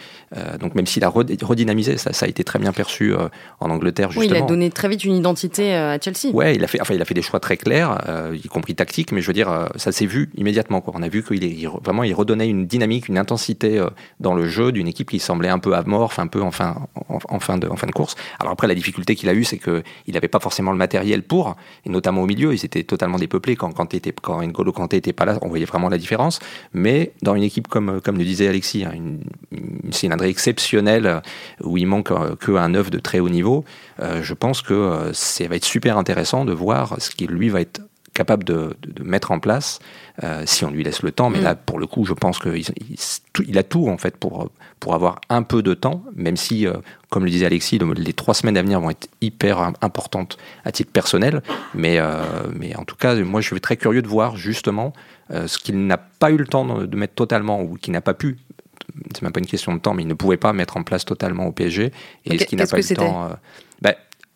donc, 0.58 0.74
même 0.74 0.86
s'il 0.86 1.04
a 1.04 1.10
redynamisé, 1.10 1.98
ça, 1.98 2.14
ça 2.14 2.24
a 2.24 2.28
été 2.30 2.44
très 2.44 2.58
bien 2.58 2.72
perçu 2.72 3.12
en 3.60 3.68
Angleterre. 3.70 4.10
Justement. 4.10 4.32
Oui, 4.32 4.38
il 4.38 4.42
a 4.42 4.46
donné 4.46 4.70
très 4.70 4.88
vite 4.88 5.04
une 5.04 5.16
identité 5.16 5.74
à 5.74 5.98
Chelsea. 6.00 6.34
Ouais, 6.34 6.54
il 6.54 6.64
a 6.64 6.66
fait, 6.66 6.80
enfin, 6.80 6.94
il 6.94 7.02
a 7.02 7.04
fait 7.04 7.14
des 7.14 7.22
choix 7.22 7.40
très 7.40 7.58
clairs, 7.58 8.30
y 8.32 8.48
compris 8.48 8.74
tactiques, 8.74 9.12
mais 9.12 9.20
je 9.20 9.26
veux 9.26 9.34
dire, 9.34 9.68
ça 9.76 9.92
s'est 9.92 10.06
vu 10.06 10.30
immédiatement. 10.36 10.80
Quoi. 10.80 10.94
On 10.96 11.02
a 11.02 11.08
vu 11.08 11.22
qu'il 11.22 11.44
est 11.44 11.48
vraiment, 11.82 12.02
il 12.02 12.14
redonnait 12.14 12.48
une 12.48 12.66
dynamique, 12.66 13.08
une 13.08 13.18
intensité 13.18 13.84
dans 14.20 14.34
le 14.34 14.46
jeu 14.46 14.72
d'une 14.72 14.88
équipe 14.88 15.10
qui 15.10 15.18
semblait 15.18 15.48
un 15.48 15.58
peu 15.58 15.74
amorphe, 15.74 16.18
un 16.18 16.26
peu 16.26 16.42
en 16.42 16.50
fin, 16.50 16.76
en, 17.08 17.40
fin, 17.40 17.58
de, 17.58 17.92
course. 17.92 18.14
Alors 18.38 18.52
après, 18.52 18.66
la 18.66 18.74
difficulté 18.74 19.14
qu'il 19.14 19.28
a 19.28 19.34
eue, 19.34 19.44
c'est 19.44 19.58
qu'il 19.58 19.82
n'avait 20.14 20.28
pas 20.28 20.40
forcément 20.40 20.72
le 20.72 20.78
matériel 20.78 21.22
pour, 21.22 21.56
et 21.84 21.90
notamment 21.90 22.22
au 22.22 22.26
milieu, 22.26 22.52
ils 22.52 22.64
étaient 22.64 22.84
totalement 22.84 23.18
dépeuplés. 23.18 23.56
Quand, 23.56 23.72
quand, 23.72 23.94
était, 23.94 24.12
quand 24.12 24.42
N'Golo 24.42 24.72
Kanté 24.72 24.96
n'était 24.96 25.12
pas 25.12 25.24
là, 25.24 25.38
on 25.42 25.48
voyait 25.48 25.64
vraiment 25.64 25.88
la 25.88 25.98
différence. 25.98 26.38
Mais 26.72 27.12
dans 27.22 27.34
une 27.34 27.42
équipe 27.42 27.68
comme, 27.68 28.00
comme 28.00 28.18
le 28.18 28.24
disait 28.24 28.48
Alexis, 28.48 28.84
hein, 28.84 28.92
une, 28.94 29.20
une 29.52 29.92
cylindrée 29.92 30.28
exceptionnelle 30.28 31.22
où 31.62 31.76
il 31.76 31.86
manque 31.86 32.12
qu'un 32.38 32.74
œuf 32.74 32.90
de 32.90 32.98
très 32.98 33.20
haut 33.20 33.28
niveau, 33.28 33.64
euh, 34.00 34.22
je 34.22 34.34
pense 34.34 34.62
que 34.62 34.74
euh, 34.74 35.12
ça 35.12 35.46
va 35.46 35.56
être 35.56 35.64
super 35.64 35.98
intéressant 35.98 36.44
de 36.44 36.52
voir 36.52 36.96
ce 36.98 37.10
qu'il 37.10 37.30
lui 37.30 37.48
va 37.48 37.60
être 37.60 37.80
capable 38.14 38.44
de, 38.44 38.76
de, 38.86 39.02
mettre 39.02 39.32
en 39.32 39.40
place 39.40 39.80
euh, 40.22 40.44
si 40.46 40.64
on 40.64 40.70
lui 40.70 40.84
laisse 40.84 41.02
le 41.02 41.10
temps. 41.12 41.30
Mais 41.30 41.40
mm. 41.40 41.44
là, 41.44 41.54
pour 41.56 41.78
le 41.78 41.86
coup, 41.86 42.04
je 42.04 42.14
pense 42.14 42.38
qu'il 42.38 42.56
il, 42.56 42.96
il, 43.46 43.58
a 43.58 43.62
tout 43.62 43.88
en 43.88 43.98
fait 43.98 44.16
pour, 44.16 44.50
pour 44.80 44.94
avoir 44.94 45.20
un 45.28 45.42
peu 45.42 45.62
de 45.62 45.74
temps, 45.74 46.02
même 46.14 46.36
si, 46.36 46.66
euh, 46.66 46.74
comme 47.10 47.24
le 47.24 47.30
disait 47.30 47.46
Alexis, 47.46 47.78
les 47.96 48.12
trois 48.12 48.34
semaines 48.34 48.56
à 48.56 48.62
venir 48.62 48.80
vont 48.80 48.90
être 48.90 49.08
hyper 49.20 49.72
importantes 49.82 50.38
à 50.64 50.72
titre 50.72 50.92
personnel. 50.92 51.42
Mais, 51.74 51.98
euh, 51.98 52.22
mais 52.54 52.74
en 52.76 52.84
tout 52.84 52.96
cas, 52.96 53.14
moi, 53.16 53.40
je 53.40 53.48
suis 53.48 53.60
très 53.60 53.76
curieux 53.76 54.02
de 54.02 54.08
voir 54.08 54.36
justement 54.36 54.92
ce 55.30 55.56
qu'il 55.56 55.86
n'a 55.86 55.96
pas 55.96 56.30
eu 56.30 56.36
le 56.36 56.46
temps 56.46 56.66
de, 56.66 56.96
mettre 56.96 57.14
totalement 57.14 57.62
ou 57.62 57.76
qu'il 57.76 57.94
n'a 57.94 58.02
pas 58.02 58.12
pu 58.12 58.36
c'est 59.14 59.22
même 59.22 59.32
pas 59.32 59.40
une 59.40 59.46
question 59.46 59.74
de 59.74 59.80
temps, 59.80 59.94
mais 59.94 60.02
il 60.02 60.08
ne 60.08 60.14
pouvait 60.14 60.36
pas 60.36 60.52
mettre 60.52 60.76
en 60.76 60.82
place 60.82 61.04
totalement 61.04 61.46
au 61.46 61.52
PSG. 61.52 61.92
Et 62.26 62.38
ce 62.38 62.44
qui 62.44 62.56
n'a 62.56 62.66
pas 62.66 62.78
eu 62.78 62.82
le 62.88 62.96
temps. 62.96 63.24
Euh, 63.24 63.34
bah, 63.80 63.94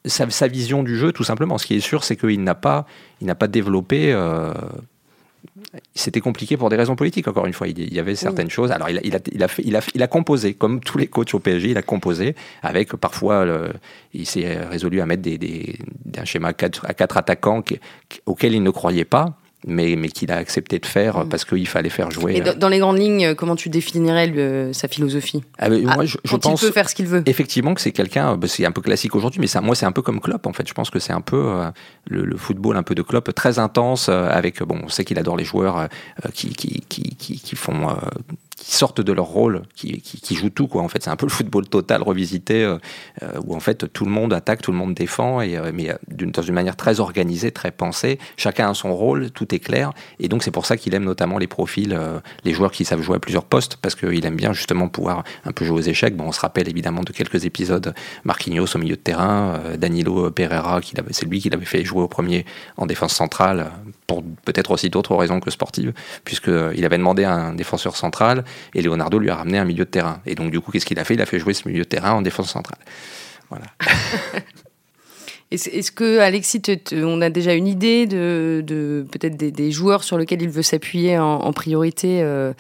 sa, 0.09 0.29
sa, 0.31 0.49
vision 0.49 0.83
du 0.83 0.97
jeu, 0.97 1.13
tout 1.13 1.25
simplement. 1.25 1.59
Ce 1.59 1.67
qui 1.67 1.77
est 1.77 1.81
sûr, 1.81 2.05
c'est 2.05 2.17
qu'il 2.17 2.43
n'a 2.43 2.55
pas, 2.55 2.87
il 3.21 3.27
n'a 3.27 3.35
pas 3.35 3.49
développé. 3.49 4.13
Euh, 4.13 4.53
c'était 5.95 6.21
compliqué 6.21 6.57
pour 6.57 6.71
des 6.71 6.77
raisons 6.77 6.97
politiques, 6.97 7.29
encore 7.29 7.47
une 7.47 7.53
fois. 7.53 7.69
Il 7.69 7.93
y 7.93 7.99
avait 7.99 8.15
certaines 8.15 8.51
choses. 8.51 8.71
Alors, 8.71 8.91
il 8.91 8.99
a, 8.99 9.01
il, 9.05 9.15
a, 9.15 9.21
il, 9.33 9.43
a 9.43 9.49
fait, 9.49 9.63
il, 9.65 9.77
a, 9.77 9.81
il 9.95 10.03
a 10.03 10.07
composé, 10.07 10.55
comme 10.55 10.81
tous 10.81 10.99
les 10.99 11.07
coachs 11.07 11.35
au 11.35 11.39
PSG, 11.39 11.71
il 11.71 11.77
a 11.77 11.83
composé, 11.83 12.35
avec 12.63 12.95
parfois, 12.97 13.45
le, 13.45 13.73
il 14.15 14.27
s'est 14.27 14.59
résolu 14.65 15.01
à 15.01 15.07
mettre 15.07 15.23
des, 15.23 15.39
des, 15.39 15.79
un 16.17 16.25
schéma 16.25 16.49
à 16.49 16.53
quatre, 16.53 16.85
à 16.87 16.95
quatre 16.95 17.17
attaquants 17.17 17.63
qui, 17.63 17.79
auquel 18.27 18.55
il 18.55 18.63
ne 18.63 18.71
croyait 18.71 19.05
pas 19.05 19.38
mais, 19.67 19.97
mais 19.97 20.09
qu'il 20.09 20.31
a 20.31 20.37
accepté 20.37 20.79
de 20.79 20.87
faire 20.87 21.25
mm. 21.25 21.29
parce 21.29 21.45
qu'il 21.45 21.67
fallait 21.67 21.89
faire 21.89 22.11
jouer. 22.11 22.37
Et 22.37 22.41
dans, 22.41 22.69
les 22.69 22.79
grandes 22.79 22.99
lignes, 22.99 23.35
comment 23.35 23.57
tu 23.57 23.69
définirais 23.69 24.29
le, 24.29 24.73
sa 24.73 24.89
philosophie? 24.89 25.43
Ah, 25.59 25.69
moi, 25.69 25.97
ah, 25.99 26.05
je, 26.05 26.17
je 26.23 26.37
pense 26.37 26.63
il 26.63 26.67
peut 26.67 26.73
faire 26.73 26.89
ce 26.89 26.95
qu'il 26.95 27.07
veut. 27.07 27.23
Effectivement, 27.27 27.75
que 27.75 27.81
c'est 27.81 27.93
quelqu'un, 27.93 28.37
bah, 28.37 28.47
c'est 28.49 28.65
un 28.65 28.73
peu 28.73 28.81
classique 28.81 29.15
aujourd'hui, 29.15 29.41
mais 29.41 29.47
ça, 29.47 29.61
moi, 29.61 29.75
c'est 29.75 29.87
un 29.87 29.93
peu 29.93 30.03
comme 30.03 30.21
Klopp, 30.21 30.47
en 30.47 30.53
fait. 30.53 30.69
Je 30.69 30.75
pense 30.75 30.91
que 30.91 30.99
c'est 30.99 31.13
un 31.13 31.21
peu 31.21 31.37
euh, 31.37 31.71
le, 32.09 32.25
le, 32.25 32.37
football 32.37 32.77
un 32.77 32.83
peu 32.83 32.95
de 32.95 33.03
Klopp, 33.03 33.35
très 33.35 33.59
intense, 33.59 34.09
euh, 34.09 34.29
avec, 34.31 34.63
bon, 34.63 34.81
on 34.85 34.89
sait 34.89 35.05
qu'il 35.05 35.19
adore 35.19 35.37
les 35.37 35.45
joueurs 35.45 35.79
euh, 35.79 35.87
qui, 36.33 36.51
qui, 36.51 36.83
qui, 36.89 37.17
qui, 37.17 37.41
qui 37.41 37.57
font 37.57 37.97
qui 38.59 38.75
sortent 38.75 39.01
de 39.01 39.13
leur 39.13 39.27
rôle, 39.27 39.63
qui, 39.75 40.01
qui, 40.01 40.21
qui, 40.21 40.35
jouent 40.35 40.51
tout 40.51 40.67
quoi. 40.67 40.83
En 40.83 40.89
fait, 40.89 41.03
c'est 41.03 41.11
un 41.11 41.17
peu 41.17 41.27
le 41.27 41.31
football 41.31 41.69
total 41.69 42.03
revisité 42.03 42.65
euh, 42.65 42.79
euh 43.23 43.33
où 43.47 43.55
en 43.55 43.61
fait 43.61 43.91
tout 43.93 44.05
le 44.05 44.11
monde 44.11 44.33
attaque, 44.33 44.63
tout 44.63 44.73
le 44.73 44.79
monde 44.79 44.95
défend, 44.95 45.41
et 45.41 45.57
euh, 45.57 45.71
mais 45.73 45.91
euh, 45.91 45.95
dans 46.09 46.43
une 46.43 46.55
manière 46.55 46.77
très 46.77 47.01
organisée, 47.01 47.53
très 47.53 47.71
pensée. 47.71 48.19
Chacun 48.37 48.71
a 48.71 48.75
son 48.75 48.95
rôle, 48.95 49.31
tout 49.31 49.55
est 49.55 49.61
clair, 49.61 49.93
et 50.19 50.29
donc 50.29 50.43
c'est 50.43 50.51
pour 50.51 50.67
ça 50.67 50.77
qu'il 50.77 50.95
aime 50.95 51.05
notamment 51.05 51.39
les 51.39 51.47
profils, 51.47 51.93
euh, 51.93 52.19
les 52.45 52.53
joueurs 52.53 52.73
qui 52.73 52.85
savent 52.85 53.01
jouer 53.01 53.17
à 53.17 53.21
plusieurs 53.21 53.45
postes, 53.45 53.77
parce 53.77 53.95
qu'il 53.95 54.27
aime 54.27 54.37
bien 54.37 54.53
justement 54.53 54.89
pouvoir 54.89 55.23
un 55.45 55.53
peu 55.53 55.65
jouer 55.65 55.79
aux 55.79 55.83
échecs. 55.83 56.17
Bon, 56.17 56.25
on 56.25 56.33
se 56.33 56.41
rappelle 56.41 56.69
évidemment 56.69 57.03
de 57.03 57.13
quelques 57.13 57.45
épisodes 57.45 57.95
Marquinhos 58.25 58.75
au 58.75 58.79
milieu 58.79 58.97
de 58.97 59.01
terrain, 59.01 59.61
Danilo 59.79 60.31
Pereira, 60.31 60.81
c'est 61.11 61.27
lui 61.27 61.41
qui 61.41 61.51
l'avait 61.51 61.65
fait 61.65 61.85
jouer 61.85 62.03
au 62.03 62.09
premier 62.09 62.45
en 62.77 62.87
défense 62.87 63.15
centrale 63.15 63.71
pour 64.07 64.25
peut-être 64.45 64.71
aussi 64.73 64.91
d'autres 64.91 65.15
raisons 65.15 65.39
que 65.39 65.51
sportives, 65.51 65.93
puisqu'il 66.25 66.85
avait 66.85 66.99
demandé 66.99 67.25
à 67.25 67.35
un 67.35 67.55
défenseur 67.55 67.97
central 67.97 68.45
et 68.75 68.83
Leonardo 68.83 69.19
lui 69.19 69.31
a 69.31 69.37
ramené 69.37 69.59
un 69.59 69.65
milieu 69.65 69.85
de 69.85 69.91
terrain. 69.91 70.21
Et 70.27 70.35
donc, 70.35 70.51
du 70.51 70.61
coup, 70.61 70.71
qu'est-ce 70.71 70.87
qu'il 70.87 70.99
a 70.99 71.05
fait? 71.05 71.15
Il 71.15 71.23
a 71.23 71.27
fait 71.27 71.39
jouer 71.39 71.55
ce 71.55 71.69
milieu 71.69 71.83
de 71.83 71.89
terrain 71.89 72.13
en 72.13 72.23
défense 72.23 72.51
centrale. 72.51 72.79
Voilà. 73.51 73.67
Est-ce 75.51 75.91
que 75.91 76.19
Alexis, 76.19 76.61
on 76.93 77.23
a 77.23 77.31
déjà 77.31 77.55
une 77.55 77.67
idée 77.67 78.07
de, 78.07 78.63
de 78.67 79.07
peut-être 79.11 79.37
des, 79.37 79.71
joueurs 79.71 80.05
sur 80.05 80.19
lesquels 80.19 80.43
il 80.43 80.51
veut 80.51 80.63
s'appuyer 80.63 81.19
en, 81.19 81.53
priorité 81.53 82.23
euh, 82.23 82.53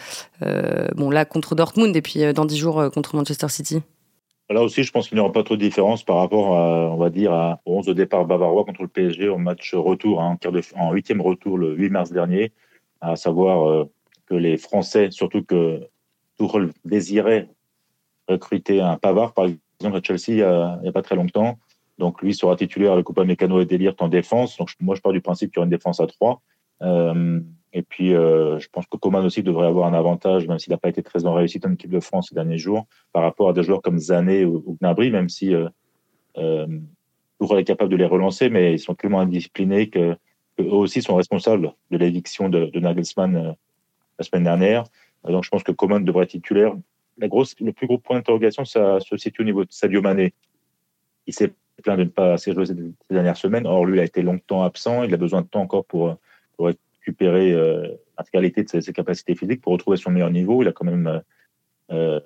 euh, 0.42 0.88
Bon, 0.96 1.10
là 1.10 1.26
contre 1.26 1.54
Dortmund 1.54 1.94
et 1.94 2.00
puis 2.00 2.24
euh, 2.24 2.32
dans 2.32 2.46
dix 2.46 2.56
jours 2.56 2.90
contre 2.90 3.14
Manchester 3.14 3.48
City? 3.48 3.82
Là 4.48 4.62
aussi, 4.62 4.84
je 4.84 4.90
pense 4.90 5.08
qu'il 5.08 5.16
n'y 5.16 5.20
aura 5.20 5.32
pas 5.32 5.42
trop 5.42 5.56
de 5.56 5.60
différence 5.60 6.02
par 6.02 6.16
rapport, 6.16 6.56
à, 6.56 6.90
on 6.90 6.96
va 6.96 7.10
dire, 7.10 7.30
à 7.30 7.60
11 7.66 7.84
de 7.84 7.92
départ 7.92 8.24
bavarois 8.24 8.64
contre 8.64 8.80
le 8.80 8.88
PSG 8.88 9.28
au 9.28 9.36
match 9.36 9.74
retour, 9.74 10.22
hein, 10.22 10.38
en 10.74 10.92
huitième 10.92 11.20
retour 11.20 11.58
le 11.58 11.74
8 11.76 11.90
mars 11.90 12.10
dernier, 12.10 12.52
à 13.02 13.16
savoir 13.16 13.86
que 14.28 14.34
les 14.34 14.56
Français, 14.56 15.10
surtout 15.10 15.42
que 15.42 15.88
Tuchel 16.38 16.70
désirait 16.84 17.48
recruter 18.28 18.80
un 18.80 18.96
Pavard, 18.96 19.32
par 19.32 19.46
exemple, 19.46 19.96
à 19.96 20.02
Chelsea, 20.02 20.38
il 20.38 20.82
n'y 20.82 20.88
a, 20.88 20.92
pas 20.92 21.02
très 21.02 21.16
longtemps. 21.16 21.58
Donc, 21.98 22.22
lui 22.22 22.34
sera 22.34 22.54
titulaire 22.56 22.92
avec 22.92 23.04
Coupa 23.04 23.24
Mécano 23.24 23.60
et 23.60 23.66
Delirte 23.66 24.00
en 24.02 24.08
défense. 24.08 24.56
Donc, 24.56 24.70
moi, 24.80 24.94
je 24.94 25.00
pars 25.00 25.12
du 25.12 25.20
principe 25.20 25.50
qu'il 25.50 25.58
y 25.58 25.60
aura 25.60 25.64
une 25.64 25.70
défense 25.70 26.00
à 26.00 26.06
trois. 26.06 26.42
Euh, 26.82 27.40
et 27.72 27.82
puis, 27.82 28.14
euh, 28.14 28.58
je 28.58 28.68
pense 28.68 28.86
que 28.86 28.96
Coman 28.96 29.24
aussi 29.24 29.42
devrait 29.42 29.66
avoir 29.66 29.88
un 29.88 29.94
avantage, 29.94 30.46
même 30.46 30.58
s'il 30.58 30.72
n'a 30.72 30.78
pas 30.78 30.88
été 30.88 31.02
très 31.02 31.26
en 31.26 31.34
réussite 31.34 31.66
en 31.66 31.72
équipe 31.72 31.90
de 31.90 32.00
France 32.00 32.28
ces 32.28 32.34
derniers 32.34 32.58
jours, 32.58 32.86
par 33.12 33.22
rapport 33.22 33.48
à 33.48 33.52
des 33.52 33.62
joueurs 33.62 33.82
comme 33.82 33.98
Zané 33.98 34.44
ou, 34.44 34.76
Gnabry, 34.80 35.10
même 35.10 35.28
si 35.28 35.54
euh, 35.54 35.68
euh, 36.36 36.66
est 37.40 37.64
capable 37.64 37.90
de 37.90 37.96
les 37.96 38.06
relancer, 38.06 38.48
mais 38.48 38.74
ils 38.74 38.78
sont 38.78 38.94
tellement 38.94 39.20
indisciplinés 39.20 39.88
que, 39.88 40.16
eux 40.60 40.72
aussi 40.72 41.02
sont 41.02 41.14
responsables 41.14 41.72
de 41.90 41.96
l'éviction 41.96 42.48
de, 42.48 42.66
de 42.66 42.80
Nagelsmann 42.80 43.36
euh, 43.36 43.52
la 44.18 44.24
semaine 44.24 44.44
dernière. 44.44 44.84
Donc, 45.24 45.44
je 45.44 45.50
pense 45.50 45.62
que 45.62 45.72
Coman 45.72 46.04
devrait 46.04 46.24
être 46.24 46.30
titulaire. 46.30 46.74
Le 47.18 47.72
plus 47.72 47.86
gros 47.86 47.98
point 47.98 48.16
d'interrogation, 48.16 48.64
ça 48.64 49.00
se 49.00 49.16
situe 49.16 49.42
au 49.42 49.44
niveau 49.44 49.64
de 49.64 49.72
Sadio 49.72 50.00
Mané. 50.00 50.32
Il 51.26 51.34
s'est 51.34 51.52
plaint 51.82 51.98
de 51.98 52.04
ne 52.04 52.08
pas 52.08 52.34
assez 52.34 52.52
jouer 52.52 52.66
ces 52.66 52.74
dernières 53.10 53.36
semaines. 53.36 53.66
Or, 53.66 53.84
lui, 53.84 53.98
il 53.98 54.00
a 54.00 54.04
été 54.04 54.22
longtemps 54.22 54.62
absent. 54.62 55.02
Il 55.04 55.14
a 55.14 55.16
besoin 55.16 55.42
de 55.42 55.46
temps 55.46 55.60
encore 55.60 55.84
pour, 55.84 56.16
pour 56.56 56.66
récupérer 56.66 57.52
euh, 57.52 57.88
l'intégralité 58.16 58.62
de 58.62 58.80
ses, 58.80 58.92
capacités 58.92 59.34
physiques, 59.34 59.60
pour 59.60 59.72
retrouver 59.72 59.96
son 59.96 60.10
meilleur 60.10 60.30
niveau. 60.30 60.62
Il 60.62 60.68
a 60.68 60.72
quand 60.72 60.84
même 60.84 61.06
euh, 61.06 61.20
euh 61.90 62.20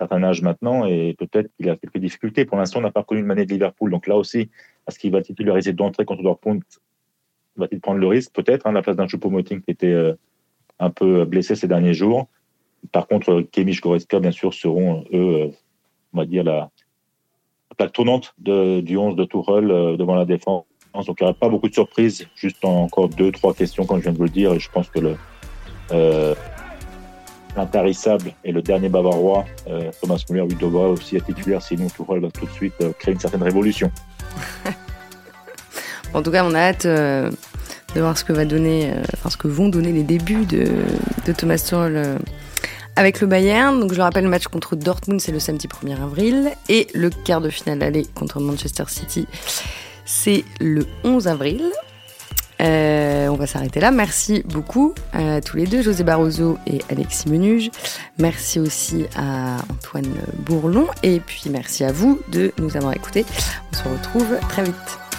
certain 0.00 0.22
âge 0.22 0.40
maintenant 0.40 0.86
et 0.86 1.14
peut-être 1.18 1.54
qu'il 1.56 1.68
a 1.68 1.76
quelques 1.76 1.98
difficultés. 1.98 2.46
Pour 2.46 2.56
l'instant, 2.56 2.78
on 2.78 2.82
n'a 2.82 2.90
pas 2.90 3.04
connu 3.04 3.20
une 3.20 3.26
Mané 3.26 3.44
de 3.44 3.52
Liverpool. 3.52 3.90
Donc 3.90 4.06
là 4.06 4.16
aussi, 4.16 4.50
est-ce 4.88 4.98
qu'il 4.98 5.12
va 5.12 5.20
titulariser 5.20 5.74
d'entrée 5.74 6.06
contre 6.06 6.22
Dortmund? 6.22 6.62
Va-t-il 7.56 7.80
prendre 7.80 8.00
le 8.00 8.06
risque? 8.06 8.32
Peut-être, 8.32 8.66
hein, 8.66 8.72
la 8.72 8.80
place 8.80 8.96
d'un 8.96 9.06
Choupo-Moting 9.06 9.60
qui 9.60 9.70
était 9.70 9.92
euh, 9.92 10.14
un 10.80 10.90
peu 10.90 11.24
blessé 11.24 11.54
ces 11.54 11.68
derniers 11.68 11.94
jours. 11.94 12.26
Par 12.92 13.06
contre, 13.06 13.42
Kemish 13.52 13.80
Goretzka, 13.80 14.18
bien 14.18 14.30
sûr, 14.30 14.54
seront, 14.54 15.04
eux, 15.12 15.42
euh, 15.42 15.48
on 16.14 16.18
va 16.18 16.24
dire, 16.24 16.42
la, 16.42 16.70
plaque 17.76 17.92
tournante 17.92 18.34
du 18.38 18.96
11 18.96 19.14
de 19.16 19.24
Tourelle 19.24 19.70
euh, 19.70 19.96
devant 19.96 20.14
la 20.14 20.24
défense. 20.24 20.64
Donc, 20.94 21.20
il 21.20 21.22
n'y 21.22 21.30
aura 21.30 21.34
pas 21.34 21.48
beaucoup 21.48 21.68
de 21.68 21.74
surprises, 21.74 22.26
juste 22.34 22.64
encore 22.64 23.08
deux, 23.08 23.30
trois 23.30 23.54
questions, 23.54 23.86
comme 23.86 23.98
je 23.98 24.04
viens 24.04 24.12
de 24.12 24.18
vous 24.18 24.24
le 24.24 24.30
dire. 24.30 24.52
Et 24.52 24.58
je 24.58 24.68
pense 24.70 24.88
que 24.88 24.98
euh, 25.92 26.34
l'intarissable 27.56 28.32
et 28.42 28.50
le 28.50 28.60
dernier 28.60 28.88
bavarois, 28.88 29.44
Thomas 30.00 30.22
Müller, 30.28 30.46
lui 30.48 30.56
devra 30.56 30.88
aussi 30.88 31.16
être 31.16 31.26
titulaire, 31.26 31.62
sinon 31.62 31.86
Tourelle 31.88 32.20
va 32.20 32.30
tout 32.30 32.44
de 32.44 32.50
suite 32.50 32.74
créer 32.98 33.14
une 33.14 33.20
certaine 33.20 33.42
révolution. 33.42 33.90
en 36.14 36.22
tout 36.22 36.32
cas, 36.32 36.44
on 36.44 36.54
a 36.54 36.58
hâte 36.58 36.86
de 37.94 38.00
voir 38.00 38.16
ce 38.16 38.24
que 38.24 38.32
va 38.32 38.44
donner, 38.44 38.90
euh, 38.90 39.02
enfin 39.14 39.30
ce 39.30 39.36
que 39.36 39.48
vont 39.48 39.68
donner 39.68 39.92
les 39.92 40.02
débuts 40.02 40.44
de, 40.46 40.68
Thomas 41.36 41.58
Tuchel 41.58 41.96
euh, 41.96 42.18
avec 42.96 43.20
le 43.20 43.26
Bayern. 43.26 43.78
Donc 43.80 43.92
je 43.92 43.96
le 43.96 44.02
rappelle, 44.02 44.24
le 44.24 44.30
match 44.30 44.46
contre 44.46 44.76
Dortmund 44.76 45.20
c'est 45.20 45.32
le 45.32 45.40
samedi 45.40 45.68
1er 45.68 46.02
avril 46.02 46.50
et 46.68 46.88
le 46.94 47.10
quart 47.10 47.40
de 47.40 47.50
finale 47.50 47.82
aller 47.82 48.06
contre 48.14 48.40
Manchester 48.40 48.84
City 48.88 49.26
c'est 50.04 50.44
le 50.60 50.86
11 51.04 51.28
avril. 51.28 51.62
Euh, 52.60 53.28
on 53.28 53.36
va 53.36 53.46
s'arrêter 53.46 53.80
là. 53.80 53.90
Merci 53.90 54.42
beaucoup 54.44 54.94
à 55.12 55.40
tous 55.40 55.56
les 55.56 55.66
deux, 55.66 55.82
José 55.82 56.04
Barroso 56.04 56.58
et 56.66 56.82
Alexis 56.90 57.28
Menuge. 57.28 57.70
Merci 58.18 58.60
aussi 58.60 59.06
à 59.16 59.56
Antoine 59.72 60.12
Bourlon. 60.40 60.86
Et 61.02 61.20
puis 61.20 61.44
merci 61.50 61.84
à 61.84 61.92
vous 61.92 62.20
de 62.32 62.52
nous 62.58 62.76
avoir 62.76 62.92
écoutés. 62.92 63.24
On 63.72 63.76
se 63.76 63.84
retrouve 63.84 64.36
très 64.48 64.64
vite. 64.64 65.09